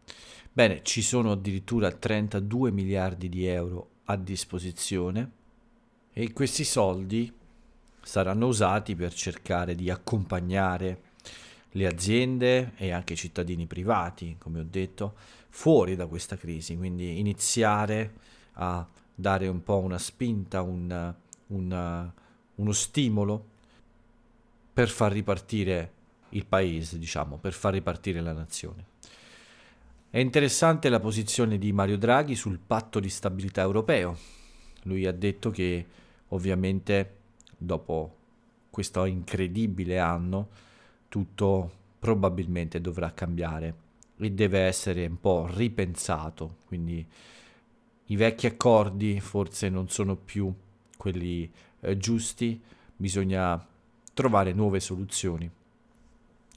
Bene, 0.53 0.79
ci 0.83 1.01
sono 1.01 1.33
addirittura 1.33 1.91
32 1.91 2.71
miliardi 2.71 3.27
di 3.27 3.45
euro 3.45 3.89
a 4.05 4.15
disposizione 4.15 5.31
e 6.13 6.31
questi 6.31 6.63
soldi 6.63 7.29
saranno 8.01 8.47
usati 8.47 8.95
per 8.95 9.13
cercare 9.13 9.75
di 9.75 9.89
accompagnare 9.89 11.01
le 11.75 11.87
aziende 11.87 12.71
e 12.77 12.91
anche 12.91 13.13
i 13.13 13.17
cittadini 13.17 13.65
privati, 13.65 14.37
come 14.39 14.59
ho 14.59 14.65
detto, 14.69 15.15
fuori 15.49 15.95
da 15.95 16.07
questa 16.07 16.37
crisi, 16.37 16.77
quindi 16.77 17.19
iniziare 17.19 18.13
a 18.53 18.87
dare 19.13 19.47
un 19.47 19.61
po' 19.61 19.79
una 19.79 19.97
spinta, 19.97 20.61
un, 20.61 21.13
un, 21.47 22.11
uno 22.55 22.71
stimolo 22.71 23.45
per 24.73 24.89
far 24.89 25.11
ripartire 25.11 25.91
il 26.29 26.45
paese, 26.45 26.97
diciamo, 26.97 27.37
per 27.37 27.51
far 27.51 27.73
ripartire 27.73 28.21
la 28.21 28.33
nazione. 28.33 28.93
È 30.09 30.19
interessante 30.19 30.87
la 30.87 31.01
posizione 31.01 31.57
di 31.57 31.73
Mario 31.73 31.97
Draghi 31.97 32.35
sul 32.35 32.57
patto 32.57 33.01
di 33.01 33.09
stabilità 33.09 33.61
europeo. 33.61 34.17
Lui 34.83 35.05
ha 35.05 35.11
detto 35.11 35.51
che 35.51 35.85
ovviamente 36.29 37.15
dopo 37.57 38.15
questo 38.69 39.03
incredibile 39.03 39.99
anno 39.99 40.63
tutto 41.15 41.71
probabilmente 41.97 42.81
dovrà 42.81 43.13
cambiare 43.13 43.73
e 44.17 44.31
deve 44.31 44.59
essere 44.59 45.05
un 45.05 45.17
po' 45.17 45.47
ripensato, 45.49 46.57
quindi 46.65 47.07
i 48.07 48.15
vecchi 48.17 48.47
accordi 48.47 49.21
forse 49.21 49.69
non 49.69 49.87
sono 49.87 50.17
più 50.17 50.53
quelli 50.97 51.49
eh, 51.79 51.95
giusti, 51.95 52.61
bisogna 52.97 53.65
trovare 54.13 54.51
nuove 54.51 54.81
soluzioni 54.81 55.49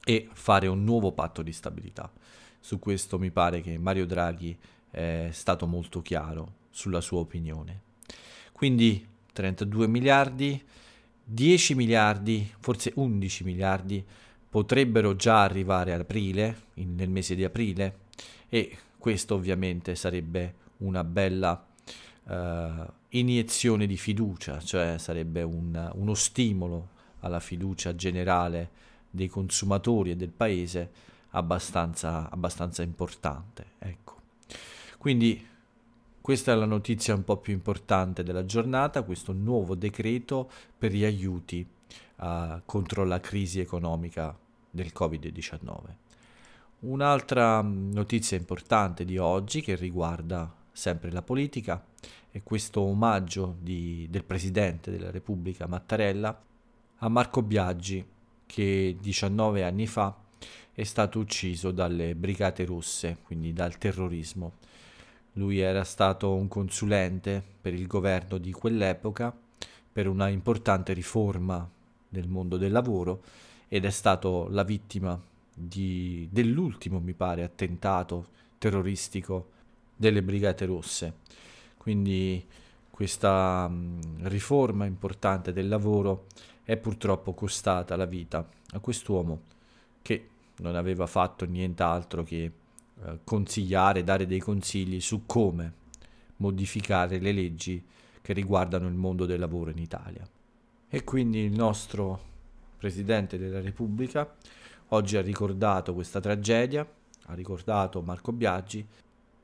e 0.03 0.27
fare 0.33 0.67
un 0.67 0.83
nuovo 0.83 1.13
patto 1.13 1.41
di 1.41 1.53
stabilità. 1.53 2.11
Su 2.59 2.79
questo 2.79 3.17
mi 3.17 3.31
pare 3.31 3.61
che 3.61 3.77
Mario 3.77 4.05
Draghi 4.05 4.57
è 4.89 5.29
stato 5.31 5.67
molto 5.67 6.01
chiaro 6.01 6.55
sulla 6.69 6.99
sua 6.99 7.19
opinione. 7.19 7.83
Quindi 8.51 9.07
32 9.31 9.87
miliardi, 9.87 10.61
10 11.23 11.75
miliardi, 11.75 12.51
forse 12.59 12.91
11 12.95 13.43
miliardi 13.45 14.05
potrebbero 14.49 15.15
già 15.15 15.43
arrivare 15.43 15.93
ad 15.93 16.01
aprile, 16.01 16.63
in, 16.75 16.95
nel 16.95 17.09
mese 17.09 17.35
di 17.35 17.43
aprile, 17.43 17.99
e 18.49 18.77
questo 18.97 19.35
ovviamente 19.35 19.95
sarebbe 19.95 20.55
una 20.77 21.03
bella 21.03 21.65
uh, 22.23 22.33
iniezione 23.09 23.85
di 23.85 23.97
fiducia, 23.97 24.59
cioè 24.59 24.97
sarebbe 24.97 25.41
un, 25.43 25.91
uno 25.95 26.13
stimolo 26.13 26.89
alla 27.19 27.39
fiducia 27.39 27.95
generale 27.95 28.87
dei 29.09 29.27
consumatori 29.27 30.11
e 30.11 30.15
del 30.15 30.31
paese 30.31 30.91
abbastanza, 31.31 32.29
abbastanza 32.29 32.81
importante. 32.81 33.65
Ecco. 33.79 34.17
Quindi 34.97 35.45
questa 36.21 36.51
è 36.51 36.55
la 36.55 36.65
notizia 36.65 37.15
un 37.15 37.23
po' 37.23 37.37
più 37.37 37.53
importante 37.53 38.23
della 38.23 38.45
giornata, 38.45 39.03
questo 39.03 39.31
nuovo 39.31 39.75
decreto 39.75 40.49
per 40.77 40.91
gli 40.91 41.03
aiuti 41.03 41.67
uh, 42.19 42.61
contro 42.65 43.03
la 43.03 43.19
crisi 43.19 43.59
economica 43.59 44.37
del 44.69 44.91
Covid-19. 44.95 45.77
Un'altra 46.79 47.61
mm, 47.61 47.91
notizia 47.91 48.37
importante 48.37 49.03
di 49.03 49.17
oggi 49.17 49.61
che 49.61 49.75
riguarda 49.75 50.53
sempre 50.71 51.11
la 51.11 51.21
politica 51.21 51.83
è 52.31 52.41
questo 52.43 52.81
omaggio 52.81 53.57
di, 53.59 54.07
del 54.09 54.23
Presidente 54.23 54.91
della 54.91 55.11
Repubblica 55.11 55.67
Mattarella 55.67 56.41
a 56.99 57.09
Marco 57.09 57.41
Biaggi 57.41 58.05
che 58.45 58.97
19 58.99 59.63
anni 59.63 59.87
fa 59.87 60.15
è 60.71 60.83
stato 60.83 61.19
ucciso 61.19 61.71
dalle 61.71 62.15
brigate 62.15 62.63
russe, 62.63 63.17
quindi 63.23 63.51
dal 63.51 63.77
terrorismo. 63.77 64.53
Lui 65.33 65.59
era 65.59 65.83
stato 65.83 66.33
un 66.33 66.47
consulente 66.47 67.43
per 67.61 67.73
il 67.73 67.87
governo 67.87 68.37
di 68.37 68.51
quell'epoca 68.51 69.37
per 69.91 70.07
una 70.07 70.29
importante 70.29 70.93
riforma 70.93 71.69
del 72.09 72.27
mondo 72.27 72.57
del 72.57 72.71
lavoro 72.71 73.21
ed 73.67 73.85
è 73.85 73.89
stato 73.91 74.47
la 74.49 74.63
vittima 74.63 75.19
di, 75.53 76.27
dell'ultimo, 76.31 76.99
mi 76.99 77.13
pare, 77.13 77.43
attentato 77.43 78.27
terroristico 78.57 79.49
delle 79.95 80.23
Brigate 80.23 80.65
Rosse. 80.65 81.13
Quindi 81.77 82.45
questa 82.89 83.67
mh, 83.67 84.27
riforma 84.27 84.85
importante 84.85 85.53
del 85.53 85.67
lavoro 85.67 86.25
è 86.63 86.77
purtroppo 86.77 87.33
costata 87.33 87.95
la 87.95 88.05
vita 88.05 88.47
a 88.71 88.79
quest'uomo 88.79 89.41
che 90.01 90.27
non 90.57 90.75
aveva 90.75 91.07
fatto 91.07 91.45
nient'altro 91.45 92.23
che 92.23 92.43
eh, 92.43 93.19
consigliare, 93.23 94.03
dare 94.03 94.25
dei 94.25 94.39
consigli 94.39 94.99
su 94.99 95.25
come 95.25 95.73
modificare 96.37 97.19
le 97.19 97.31
leggi 97.31 97.83
che 98.21 98.33
riguardano 98.33 98.87
il 98.87 98.93
mondo 98.93 99.25
del 99.25 99.39
lavoro 99.39 99.71
in 99.71 99.77
Italia. 99.77 100.27
E 100.91 101.03
quindi 101.03 101.39
il 101.41 101.51
nostro 101.51 102.27
Presidente 102.77 103.37
della 103.37 103.61
Repubblica 103.61 104.35
oggi 104.87 105.17
ha 105.17 105.21
ricordato 105.21 105.93
questa 105.93 106.19
tragedia, 106.19 106.87
ha 107.27 107.33
ricordato 107.35 108.01
Marco 108.01 108.31
Biaggi 108.31 108.83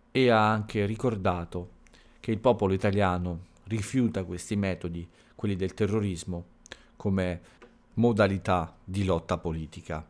e 0.10 0.30
ha 0.30 0.50
anche 0.50 0.86
ricordato 0.88 1.70
che 2.20 2.32
il 2.32 2.40
popolo 2.40 2.74
italiano 2.74 3.54
rifiuta 3.66 4.24
questi 4.24 4.56
metodi, 4.56 5.08
quelli 5.36 5.56
del 5.56 5.76
terrorismo, 5.76 6.46
come 6.96 7.42
modalità 7.96 8.76
di 8.84 9.04
lotta 9.04 9.38
politica. 9.38 10.04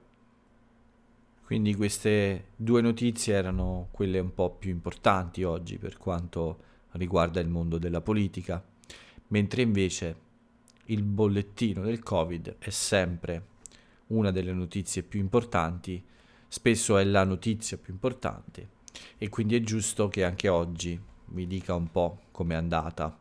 Quindi 1.43 1.75
queste 1.75 2.45
due 2.55 2.79
notizie 2.79 3.33
erano 3.33 3.89
quelle 3.91 4.19
un 4.19 4.33
po' 4.33 4.51
più 4.51 4.71
importanti 4.71 5.43
oggi 5.43 5.77
per 5.77 5.97
quanto 5.97 6.59
riguarda 6.91 7.41
il 7.41 7.49
mondo 7.49 7.77
della 7.77 8.01
politica, 8.01 8.63
mentre 9.27 9.61
invece 9.61 10.23
il 10.85 11.03
bollettino 11.03 11.81
del 11.81 12.01
Covid 12.03 12.57
è 12.59 12.69
sempre 12.69 13.53
una 14.07 14.31
delle 14.31 14.51
notizie 14.53 15.03
più 15.03 15.19
importanti, 15.19 16.03
spesso 16.47 16.97
è 16.97 17.03
la 17.03 17.23
notizia 17.23 17.77
più 17.77 17.93
importante 17.93 18.69
e 19.17 19.29
quindi 19.29 19.55
è 19.55 19.61
giusto 19.61 20.07
che 20.07 20.23
anche 20.23 20.47
oggi 20.47 20.99
vi 21.27 21.47
dica 21.47 21.73
un 21.73 21.89
po' 21.91 22.25
com'è 22.31 22.53
andata. 22.55 23.17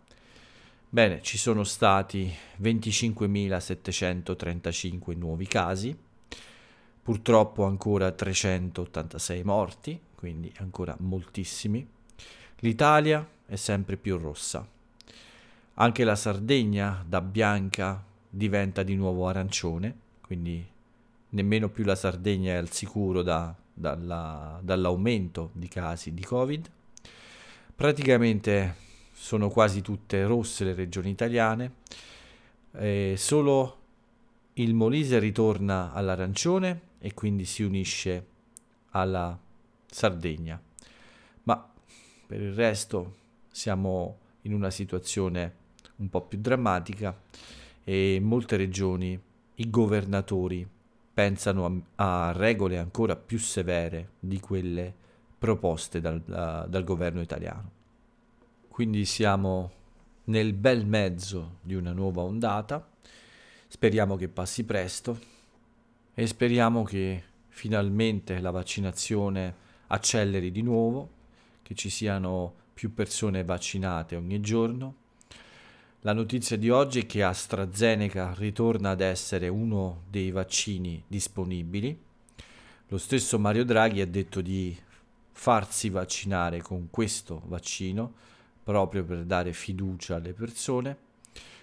Bene, 0.88 1.22
ci 1.22 1.38
sono 1.38 1.64
stati 1.64 2.30
25.735 2.60 5.16
nuovi 5.16 5.46
casi, 5.46 5.96
purtroppo 7.02 7.64
ancora 7.64 8.12
386 8.12 9.42
morti, 9.42 9.98
quindi 10.14 10.52
ancora 10.58 10.94
moltissimi. 11.00 11.84
L'Italia 12.58 13.26
è 13.46 13.56
sempre 13.56 13.96
più 13.96 14.18
rossa. 14.18 14.73
Anche 15.76 16.04
la 16.04 16.14
Sardegna 16.14 17.04
da 17.04 17.20
bianca 17.20 18.04
diventa 18.30 18.84
di 18.84 18.94
nuovo 18.94 19.26
arancione, 19.26 19.98
quindi 20.20 20.64
nemmeno 21.30 21.68
più 21.68 21.82
la 21.82 21.96
Sardegna 21.96 22.52
è 22.52 22.56
al 22.56 22.70
sicuro 22.70 23.22
da, 23.22 23.52
dalla, 23.72 24.60
dall'aumento 24.62 25.50
di 25.52 25.66
casi 25.66 26.14
di 26.14 26.22
Covid. 26.22 26.70
Praticamente 27.74 28.76
sono 29.10 29.48
quasi 29.48 29.82
tutte 29.82 30.24
rosse 30.24 30.62
le 30.62 30.74
regioni 30.74 31.10
italiane, 31.10 31.72
eh, 32.74 33.14
solo 33.16 33.78
il 34.54 34.74
Molise 34.74 35.18
ritorna 35.18 35.92
all'arancione 35.92 36.82
e 37.00 37.14
quindi 37.14 37.44
si 37.44 37.64
unisce 37.64 38.26
alla 38.90 39.36
Sardegna, 39.86 40.60
ma 41.42 41.68
per 42.28 42.40
il 42.40 42.54
resto 42.54 43.16
siamo 43.50 44.18
in 44.42 44.54
una 44.54 44.70
situazione 44.70 45.62
un 45.96 46.08
po' 46.08 46.22
più 46.22 46.38
drammatica 46.38 47.16
e 47.84 48.14
in 48.14 48.24
molte 48.24 48.56
regioni 48.56 49.18
i 49.56 49.70
governatori 49.70 50.66
pensano 51.14 51.84
a, 51.96 52.28
a 52.28 52.32
regole 52.32 52.78
ancora 52.78 53.14
più 53.14 53.38
severe 53.38 54.10
di 54.18 54.40
quelle 54.40 54.92
proposte 55.38 56.00
dal, 56.00 56.16
uh, 56.26 56.68
dal 56.68 56.84
governo 56.84 57.20
italiano. 57.20 57.70
Quindi 58.68 59.04
siamo 59.04 59.70
nel 60.24 60.52
bel 60.54 60.86
mezzo 60.86 61.58
di 61.62 61.74
una 61.74 61.92
nuova 61.92 62.22
ondata. 62.22 62.88
Speriamo 63.68 64.16
che 64.16 64.28
passi 64.28 64.64
presto 64.64 65.18
e 66.14 66.26
speriamo 66.26 66.82
che 66.82 67.22
finalmente 67.48 68.40
la 68.40 68.50
vaccinazione 68.50 69.54
acceleri 69.88 70.50
di 70.50 70.62
nuovo, 70.62 71.10
che 71.62 71.74
ci 71.74 71.90
siano 71.90 72.54
più 72.72 72.92
persone 72.92 73.44
vaccinate 73.44 74.16
ogni 74.16 74.40
giorno. 74.40 75.02
La 76.06 76.12
notizia 76.12 76.58
di 76.58 76.68
oggi 76.68 77.00
è 77.00 77.06
che 77.06 77.22
AstraZeneca 77.22 78.34
ritorna 78.36 78.90
ad 78.90 79.00
essere 79.00 79.48
uno 79.48 80.02
dei 80.10 80.30
vaccini 80.32 81.02
disponibili. 81.06 81.98
Lo 82.88 82.98
stesso 82.98 83.38
Mario 83.38 83.64
Draghi 83.64 84.02
ha 84.02 84.06
detto 84.06 84.42
di 84.42 84.76
farsi 85.32 85.88
vaccinare 85.88 86.60
con 86.60 86.88
questo 86.90 87.40
vaccino 87.46 88.12
proprio 88.62 89.02
per 89.02 89.24
dare 89.24 89.54
fiducia 89.54 90.16
alle 90.16 90.34
persone. 90.34 90.94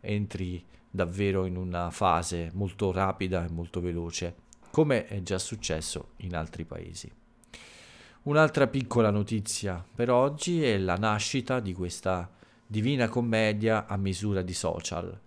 entri 0.00 0.64
davvero 0.90 1.44
in 1.44 1.56
una 1.56 1.90
fase 1.90 2.50
molto 2.54 2.90
rapida 2.92 3.44
e 3.44 3.50
molto 3.50 3.80
veloce, 3.80 4.34
come 4.70 5.06
è 5.06 5.22
già 5.22 5.38
successo 5.38 6.10
in 6.18 6.34
altri 6.34 6.64
paesi. 6.64 7.10
Un'altra 8.22 8.66
piccola 8.66 9.10
notizia 9.10 9.82
per 9.94 10.10
oggi 10.10 10.62
è 10.62 10.76
la 10.76 10.96
nascita 10.96 11.58
di 11.58 11.72
questa 11.72 12.30
Divina 12.66 13.08
Commedia 13.08 13.86
a 13.86 13.96
misura 13.96 14.42
di 14.42 14.52
social. 14.52 15.18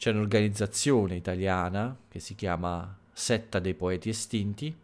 C'è 0.00 0.12
un'organizzazione 0.12 1.14
italiana 1.14 1.94
che 2.08 2.20
si 2.20 2.34
chiama 2.34 2.96
Setta 3.12 3.58
dei 3.58 3.74
Poeti 3.74 4.08
Estinti 4.08 4.74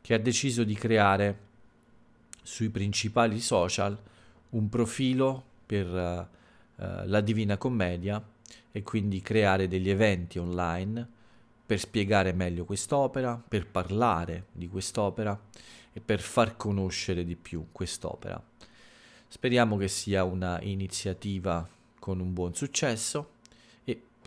che 0.00 0.14
ha 0.14 0.18
deciso 0.18 0.64
di 0.64 0.74
creare 0.74 1.38
sui 2.42 2.68
principali 2.68 3.38
social 3.38 3.96
un 4.50 4.68
profilo 4.68 5.44
per 5.64 5.86
uh, 5.86 6.74
la 6.74 7.20
Divina 7.20 7.56
Commedia 7.56 8.20
e 8.72 8.82
quindi 8.82 9.20
creare 9.20 9.68
degli 9.68 9.90
eventi 9.90 10.40
online 10.40 11.06
per 11.64 11.78
spiegare 11.78 12.32
meglio 12.32 12.64
quest'opera, 12.64 13.40
per 13.46 13.68
parlare 13.68 14.46
di 14.50 14.66
quest'opera 14.66 15.40
e 15.92 16.00
per 16.00 16.18
far 16.18 16.56
conoscere 16.56 17.24
di 17.24 17.36
più 17.36 17.66
quest'opera. 17.70 18.42
Speriamo 19.28 19.76
che 19.76 19.86
sia 19.86 20.24
una 20.24 20.60
iniziativa 20.62 21.64
con 22.00 22.18
un 22.18 22.32
buon 22.32 22.56
successo 22.56 23.36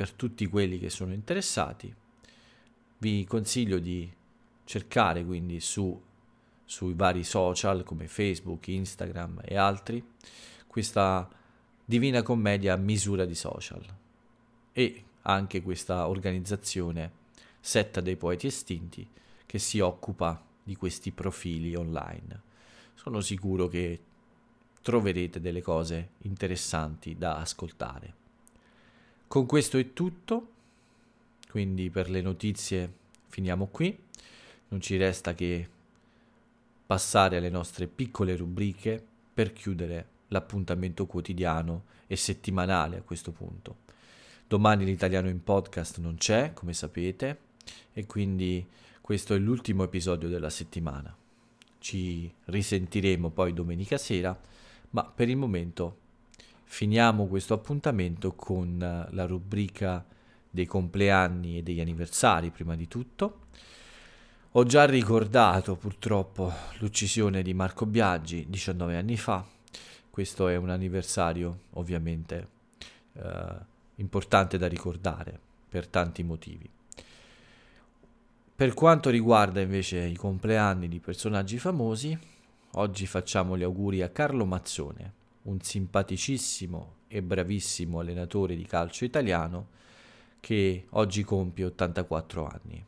per 0.02 0.14
tutti 0.14 0.48
quelli 0.48 0.80
che 0.80 0.90
sono 0.90 1.14
interessati 1.14 1.94
vi 2.98 3.24
consiglio 3.24 3.78
di 3.78 4.12
cercare 4.64 5.24
quindi 5.24 5.60
su, 5.60 6.02
sui 6.66 6.96
vari 6.96 7.24
social 7.24 7.84
come 7.84 8.08
Facebook, 8.08 8.68
Instagram 8.68 9.42
e 9.46 9.58
altri 9.58 10.04
questa 10.66 11.30
Divina 11.86 12.24
Commedia 12.24 12.74
a 12.74 12.78
misura 12.78 13.26
di 13.26 13.36
social 13.36 13.86
e 14.74 15.04
anche 15.22 15.62
questa 15.62 16.08
organizzazione 16.08 17.12
Setta 17.60 18.02
dei 18.02 18.16
Poeti 18.16 18.48
Estinti 18.48 19.08
che 19.46 19.60
si 19.60 19.80
occupa 19.82 20.44
di 20.64 20.76
questi 20.76 21.12
profili 21.12 21.76
online. 21.76 22.42
Sono 22.96 23.22
sicuro 23.22 23.68
che 23.68 24.00
troverete 24.82 25.40
delle 25.40 25.62
cose 25.62 26.14
interessanti 26.24 27.16
da 27.20 27.38
ascoltare. 27.38 28.21
Con 29.32 29.46
questo 29.46 29.78
è 29.78 29.94
tutto, 29.94 30.50
quindi 31.48 31.90
per 31.90 32.10
le 32.10 32.20
notizie 32.20 32.92
finiamo 33.30 33.68
qui, 33.68 33.98
non 34.68 34.82
ci 34.82 34.98
resta 34.98 35.34
che 35.34 35.70
passare 36.86 37.38
alle 37.38 37.50
nostre 37.50 37.88
piccole 37.88 38.36
rubriche 38.36 39.02
per 39.34 39.54
chiudere 39.54 40.08
l'appuntamento 40.28 41.06
quotidiano 41.06 41.86
e 42.08 42.18
settimanale 42.18 42.98
a 42.98 43.04
questo 43.04 43.32
punto. 43.32 43.78
Domani 44.50 44.84
l'italiano 44.84 45.30
in 45.30 45.42
podcast 45.42 46.00
non 46.00 46.16
c'è, 46.16 46.52
come 46.52 46.74
sapete, 46.74 47.40
e 47.94 48.06
quindi 48.06 48.68
questo 49.00 49.34
è 49.34 49.38
l'ultimo 49.38 49.86
episodio 49.86 50.28
della 50.28 50.50
settimana. 50.50 51.16
Ci 51.80 52.30
risentiremo 52.48 53.30
poi 53.30 53.54
domenica 53.54 53.98
sera, 53.98 54.38
ma 54.90 55.06
per 55.06 55.30
il 55.30 55.38
momento 55.38 56.00
finiamo 56.72 57.28
questo 57.28 57.54
appuntamento 57.54 58.32
con 58.34 58.78
la 59.12 59.26
rubrica 59.26 60.04
dei 60.50 60.66
compleanni 60.66 61.58
e 61.58 61.64
degli 61.64 61.82
anniversari 61.82 62.50
prima 62.50 62.78
di 62.78 62.88
tutto. 62.88 63.40
Ho 64.52 64.64
già 64.64 64.86
ricordato 64.86 65.76
purtroppo 65.76 66.52
l'uccisione 66.80 67.42
di 67.42 67.54
Marco 67.54 67.86
Biaggi 67.86 68.46
19 68.50 68.96
anni 68.96 69.18
fa. 69.18 69.46
Questo 70.10 70.48
è 70.48 70.56
un 70.56 70.70
anniversario 70.70 71.64
ovviamente 71.72 72.48
eh, 73.14 73.56
importante 73.96 74.58
da 74.58 74.68
ricordare 74.68 75.38
per 75.68 75.88
tanti 75.88 76.24
motivi. 76.24 76.70
Per 78.56 78.74
quanto 78.74 79.10
riguarda 79.10 79.60
invece 79.60 80.00
i 80.00 80.16
compleanni 80.16 80.88
di 80.88 81.00
personaggi 81.00 81.60
famosi, 81.60 82.18
oggi 82.72 83.06
facciamo 83.08 83.58
gli 83.58 83.64
auguri 83.64 84.02
a 84.02 84.10
Carlo 84.10 84.46
Mazzone, 84.46 85.20
un 85.44 85.60
simpaticissimo 85.62 86.96
e 87.08 87.22
bravissimo 87.22 88.00
allenatore 88.00 88.56
di 88.56 88.66
calcio 88.66 89.06
italiano 89.06 89.80
che 90.40 90.86
oggi 90.92 91.24
compie 91.24 91.66
84 91.66 92.46
anni. 92.46 92.86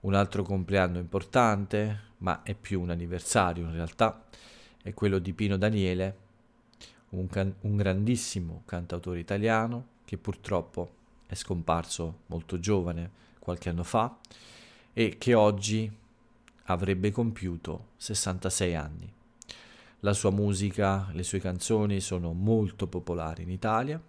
Un 0.00 0.14
altro 0.14 0.42
compleanno 0.42 0.98
importante, 0.98 2.00
ma 2.18 2.42
è 2.42 2.54
più 2.54 2.80
un 2.80 2.90
anniversario 2.90 3.64
in 3.64 3.72
realtà, 3.72 4.24
è 4.82 4.94
quello 4.94 5.18
di 5.18 5.32
Pino 5.32 5.56
Daniele, 5.56 6.16
un, 7.10 7.26
can- 7.26 7.54
un 7.62 7.76
grandissimo 7.76 8.62
cantautore 8.64 9.18
italiano 9.18 9.96
che 10.04 10.16
purtroppo 10.16 10.96
è 11.26 11.34
scomparso 11.34 12.20
molto 12.26 12.58
giovane, 12.58 13.10
qualche 13.38 13.68
anno 13.68 13.84
fa, 13.84 14.18
e 14.92 15.16
che 15.18 15.34
oggi 15.34 15.90
avrebbe 16.64 17.10
compiuto 17.10 17.88
66 17.96 18.74
anni. 18.74 19.12
La 20.00 20.12
sua 20.12 20.30
musica, 20.30 21.08
le 21.12 21.24
sue 21.24 21.40
canzoni 21.40 22.00
sono 22.00 22.32
molto 22.32 22.86
popolari 22.86 23.42
in 23.42 23.50
Italia, 23.50 24.00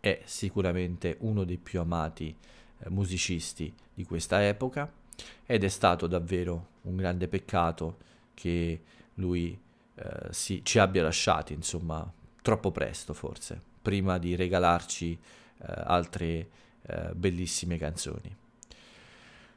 è 0.00 0.22
sicuramente 0.24 1.16
uno 1.20 1.44
dei 1.44 1.58
più 1.58 1.80
amati 1.80 2.34
eh, 2.78 2.88
musicisti 2.88 3.74
di 3.92 4.04
questa 4.04 4.46
epoca 4.46 4.90
ed 5.44 5.64
è 5.64 5.68
stato 5.68 6.06
davvero 6.06 6.68
un 6.82 6.96
grande 6.96 7.28
peccato 7.28 7.98
che 8.32 8.80
lui 9.14 9.58
eh, 9.96 10.28
si, 10.30 10.64
ci 10.64 10.78
abbia 10.78 11.02
lasciati, 11.02 11.52
insomma, 11.52 12.10
troppo 12.40 12.70
presto 12.70 13.12
forse, 13.12 13.60
prima 13.82 14.16
di 14.16 14.34
regalarci 14.34 15.12
eh, 15.12 15.64
altre 15.66 16.48
eh, 16.82 17.10
bellissime 17.14 17.76
canzoni. 17.76 18.34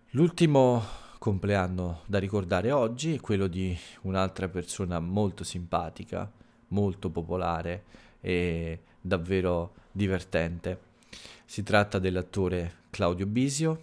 L'ultimo 0.09 0.83
compleanno 1.21 2.01
da 2.07 2.17
ricordare 2.17 2.71
oggi 2.71 3.13
è 3.13 3.19
quello 3.19 3.45
di 3.45 3.77
un'altra 4.01 4.47
persona 4.47 4.99
molto 4.99 5.43
simpatica, 5.43 6.27
molto 6.69 7.11
popolare 7.11 7.83
e 8.19 8.79
davvero 8.99 9.73
divertente. 9.91 10.79
Si 11.45 11.61
tratta 11.61 11.99
dell'attore 11.99 12.77
Claudio 12.89 13.27
Bisio, 13.27 13.81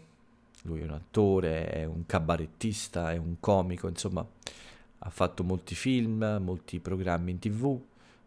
lui 0.62 0.80
è 0.80 0.82
un 0.82 0.90
attore, 0.90 1.68
è 1.70 1.84
un 1.84 2.06
cabarettista, 2.06 3.12
è 3.12 3.16
un 3.18 3.36
comico, 3.38 3.86
insomma 3.86 4.26
ha 4.98 5.10
fatto 5.10 5.44
molti 5.44 5.76
film, 5.76 6.40
molti 6.42 6.80
programmi 6.80 7.30
in 7.30 7.38
tv, 7.38 7.80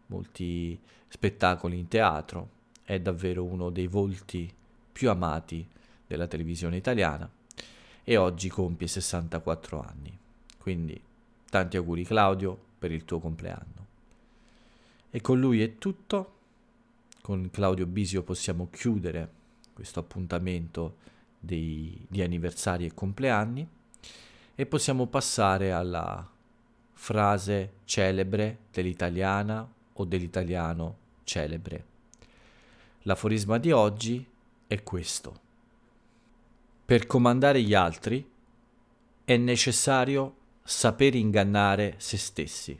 molti 0.06 0.80
spettacoli 1.08 1.78
in 1.78 1.86
teatro, 1.86 2.48
è 2.82 2.98
davvero 2.98 3.44
uno 3.44 3.68
dei 3.68 3.88
volti 3.88 4.50
più 4.90 5.10
amati 5.10 5.68
della 6.06 6.26
televisione 6.26 6.78
italiana 6.78 7.30
e 8.04 8.16
oggi 8.16 8.48
compie 8.48 8.86
64 8.86 9.80
anni. 9.80 10.18
Quindi 10.58 11.00
tanti 11.50 11.76
auguri 11.76 12.04
Claudio 12.04 12.58
per 12.78 12.90
il 12.90 13.04
tuo 13.04 13.18
compleanno. 13.18 13.86
E 15.10 15.20
con 15.20 15.38
lui 15.38 15.62
è 15.62 15.78
tutto. 15.78 16.30
Con 17.20 17.50
Claudio 17.50 17.86
Bisio 17.86 18.22
possiamo 18.22 18.68
chiudere 18.70 19.30
questo 19.72 20.00
appuntamento 20.00 20.96
dei, 21.38 22.04
di 22.08 22.22
anniversari 22.22 22.86
e 22.86 22.94
compleanni 22.94 23.66
e 24.54 24.66
possiamo 24.66 25.06
passare 25.06 25.72
alla 25.72 26.28
frase 26.92 27.72
celebre 27.84 28.58
dell'italiana 28.70 29.68
o 29.92 30.04
dell'italiano 30.04 30.96
celebre. 31.24 31.84
L'aforisma 33.02 33.58
di 33.58 33.72
oggi 33.72 34.24
è 34.66 34.82
questo. 34.82 35.41
Per 36.92 37.06
comandare 37.06 37.62
gli 37.62 37.72
altri 37.72 38.22
è 39.24 39.38
necessario 39.38 40.34
saper 40.62 41.14
ingannare 41.14 41.94
se 41.96 42.18
stessi. 42.18 42.78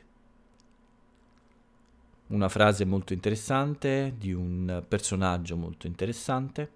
Una 2.27 2.47
frase 2.47 2.85
molto 2.85 3.13
interessante 3.13 4.13
di 4.15 4.31
un 4.31 4.83
personaggio 4.87 5.57
molto 5.57 5.87
interessante. 5.87 6.71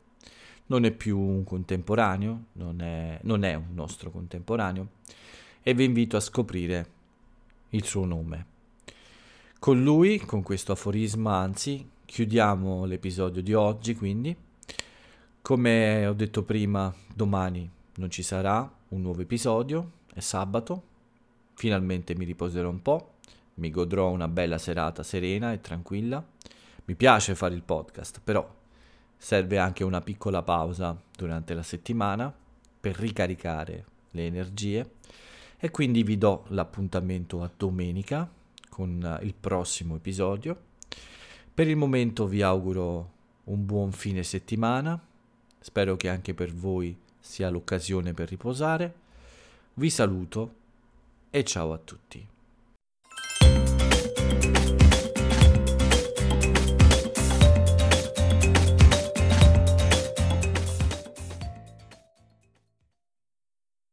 Non 0.66 0.84
è 0.84 0.92
più 0.92 1.20
un 1.20 1.44
contemporaneo, 1.44 2.46
non 2.54 2.82
è, 2.82 3.20
non 3.22 3.44
è 3.44 3.54
un 3.54 3.76
nostro 3.76 4.10
contemporaneo 4.10 4.88
e 5.62 5.76
vi 5.76 5.84
invito 5.84 6.18
a 6.18 6.22
scoprire 6.22 6.90
il 7.70 7.84
suo 7.84 8.06
nome. 8.06 8.46
Con 9.60 9.84
lui, 9.84 10.18
con 10.18 10.42
questo 10.42 10.72
aforisma, 10.72 11.36
anzi, 11.36 11.88
chiudiamo 12.04 12.86
l'episodio 12.86 13.44
di 13.44 13.54
oggi, 13.54 13.94
quindi. 13.94 14.46
Come 15.48 16.06
ho 16.06 16.12
detto 16.12 16.44
prima, 16.44 16.94
domani 17.16 17.72
non 17.96 18.10
ci 18.10 18.22
sarà 18.22 18.70
un 18.90 19.02
nuovo 19.02 19.22
episodio, 19.22 19.92
è 20.14 20.20
sabato, 20.20 20.84
finalmente 21.54 22.18
mi 22.18 22.26
riposerò 22.26 22.68
un 22.68 22.82
po', 22.82 23.14
mi 23.54 23.72
godrò 23.72 24.10
una 24.10 24.28
bella 24.28 24.58
serata 24.58 25.04
serena 25.04 25.54
e 25.54 25.62
tranquilla. 25.62 26.22
Mi 26.84 26.96
piace 26.96 27.34
fare 27.34 27.56
il 27.56 27.64
podcast, 27.64 28.20
però 28.22 28.46
serve 29.16 29.58
anche 29.58 29.86
una 29.86 30.02
piccola 30.02 30.44
pausa 30.44 31.02
durante 31.16 31.54
la 31.54 31.64
settimana 31.64 32.30
per 32.82 32.98
ricaricare 32.98 33.86
le 34.12 34.26
energie 34.26 34.96
e 35.58 35.72
quindi 35.72 36.04
vi 36.04 36.18
do 36.18 36.44
l'appuntamento 36.50 37.42
a 37.42 37.50
domenica 37.56 38.30
con 38.68 39.18
il 39.22 39.34
prossimo 39.34 39.96
episodio. 39.96 40.62
Per 41.54 41.70
il 41.70 41.78
momento 41.78 42.28
vi 42.28 42.42
auguro 42.42 43.12
un 43.46 43.66
buon 43.66 43.94
fine 43.94 44.24
settimana, 44.24 45.07
spero 45.68 45.98
che 45.98 46.08
anche 46.08 46.34
per 46.34 46.54
voi 46.54 46.98
sia 47.20 47.50
l'occasione 47.50 48.14
per 48.14 48.30
riposare. 48.30 48.94
Vi 49.74 49.90
saluto 49.90 50.54
e 51.30 51.44
ciao 51.44 51.74
a 51.74 51.78
tutti. 51.78 52.26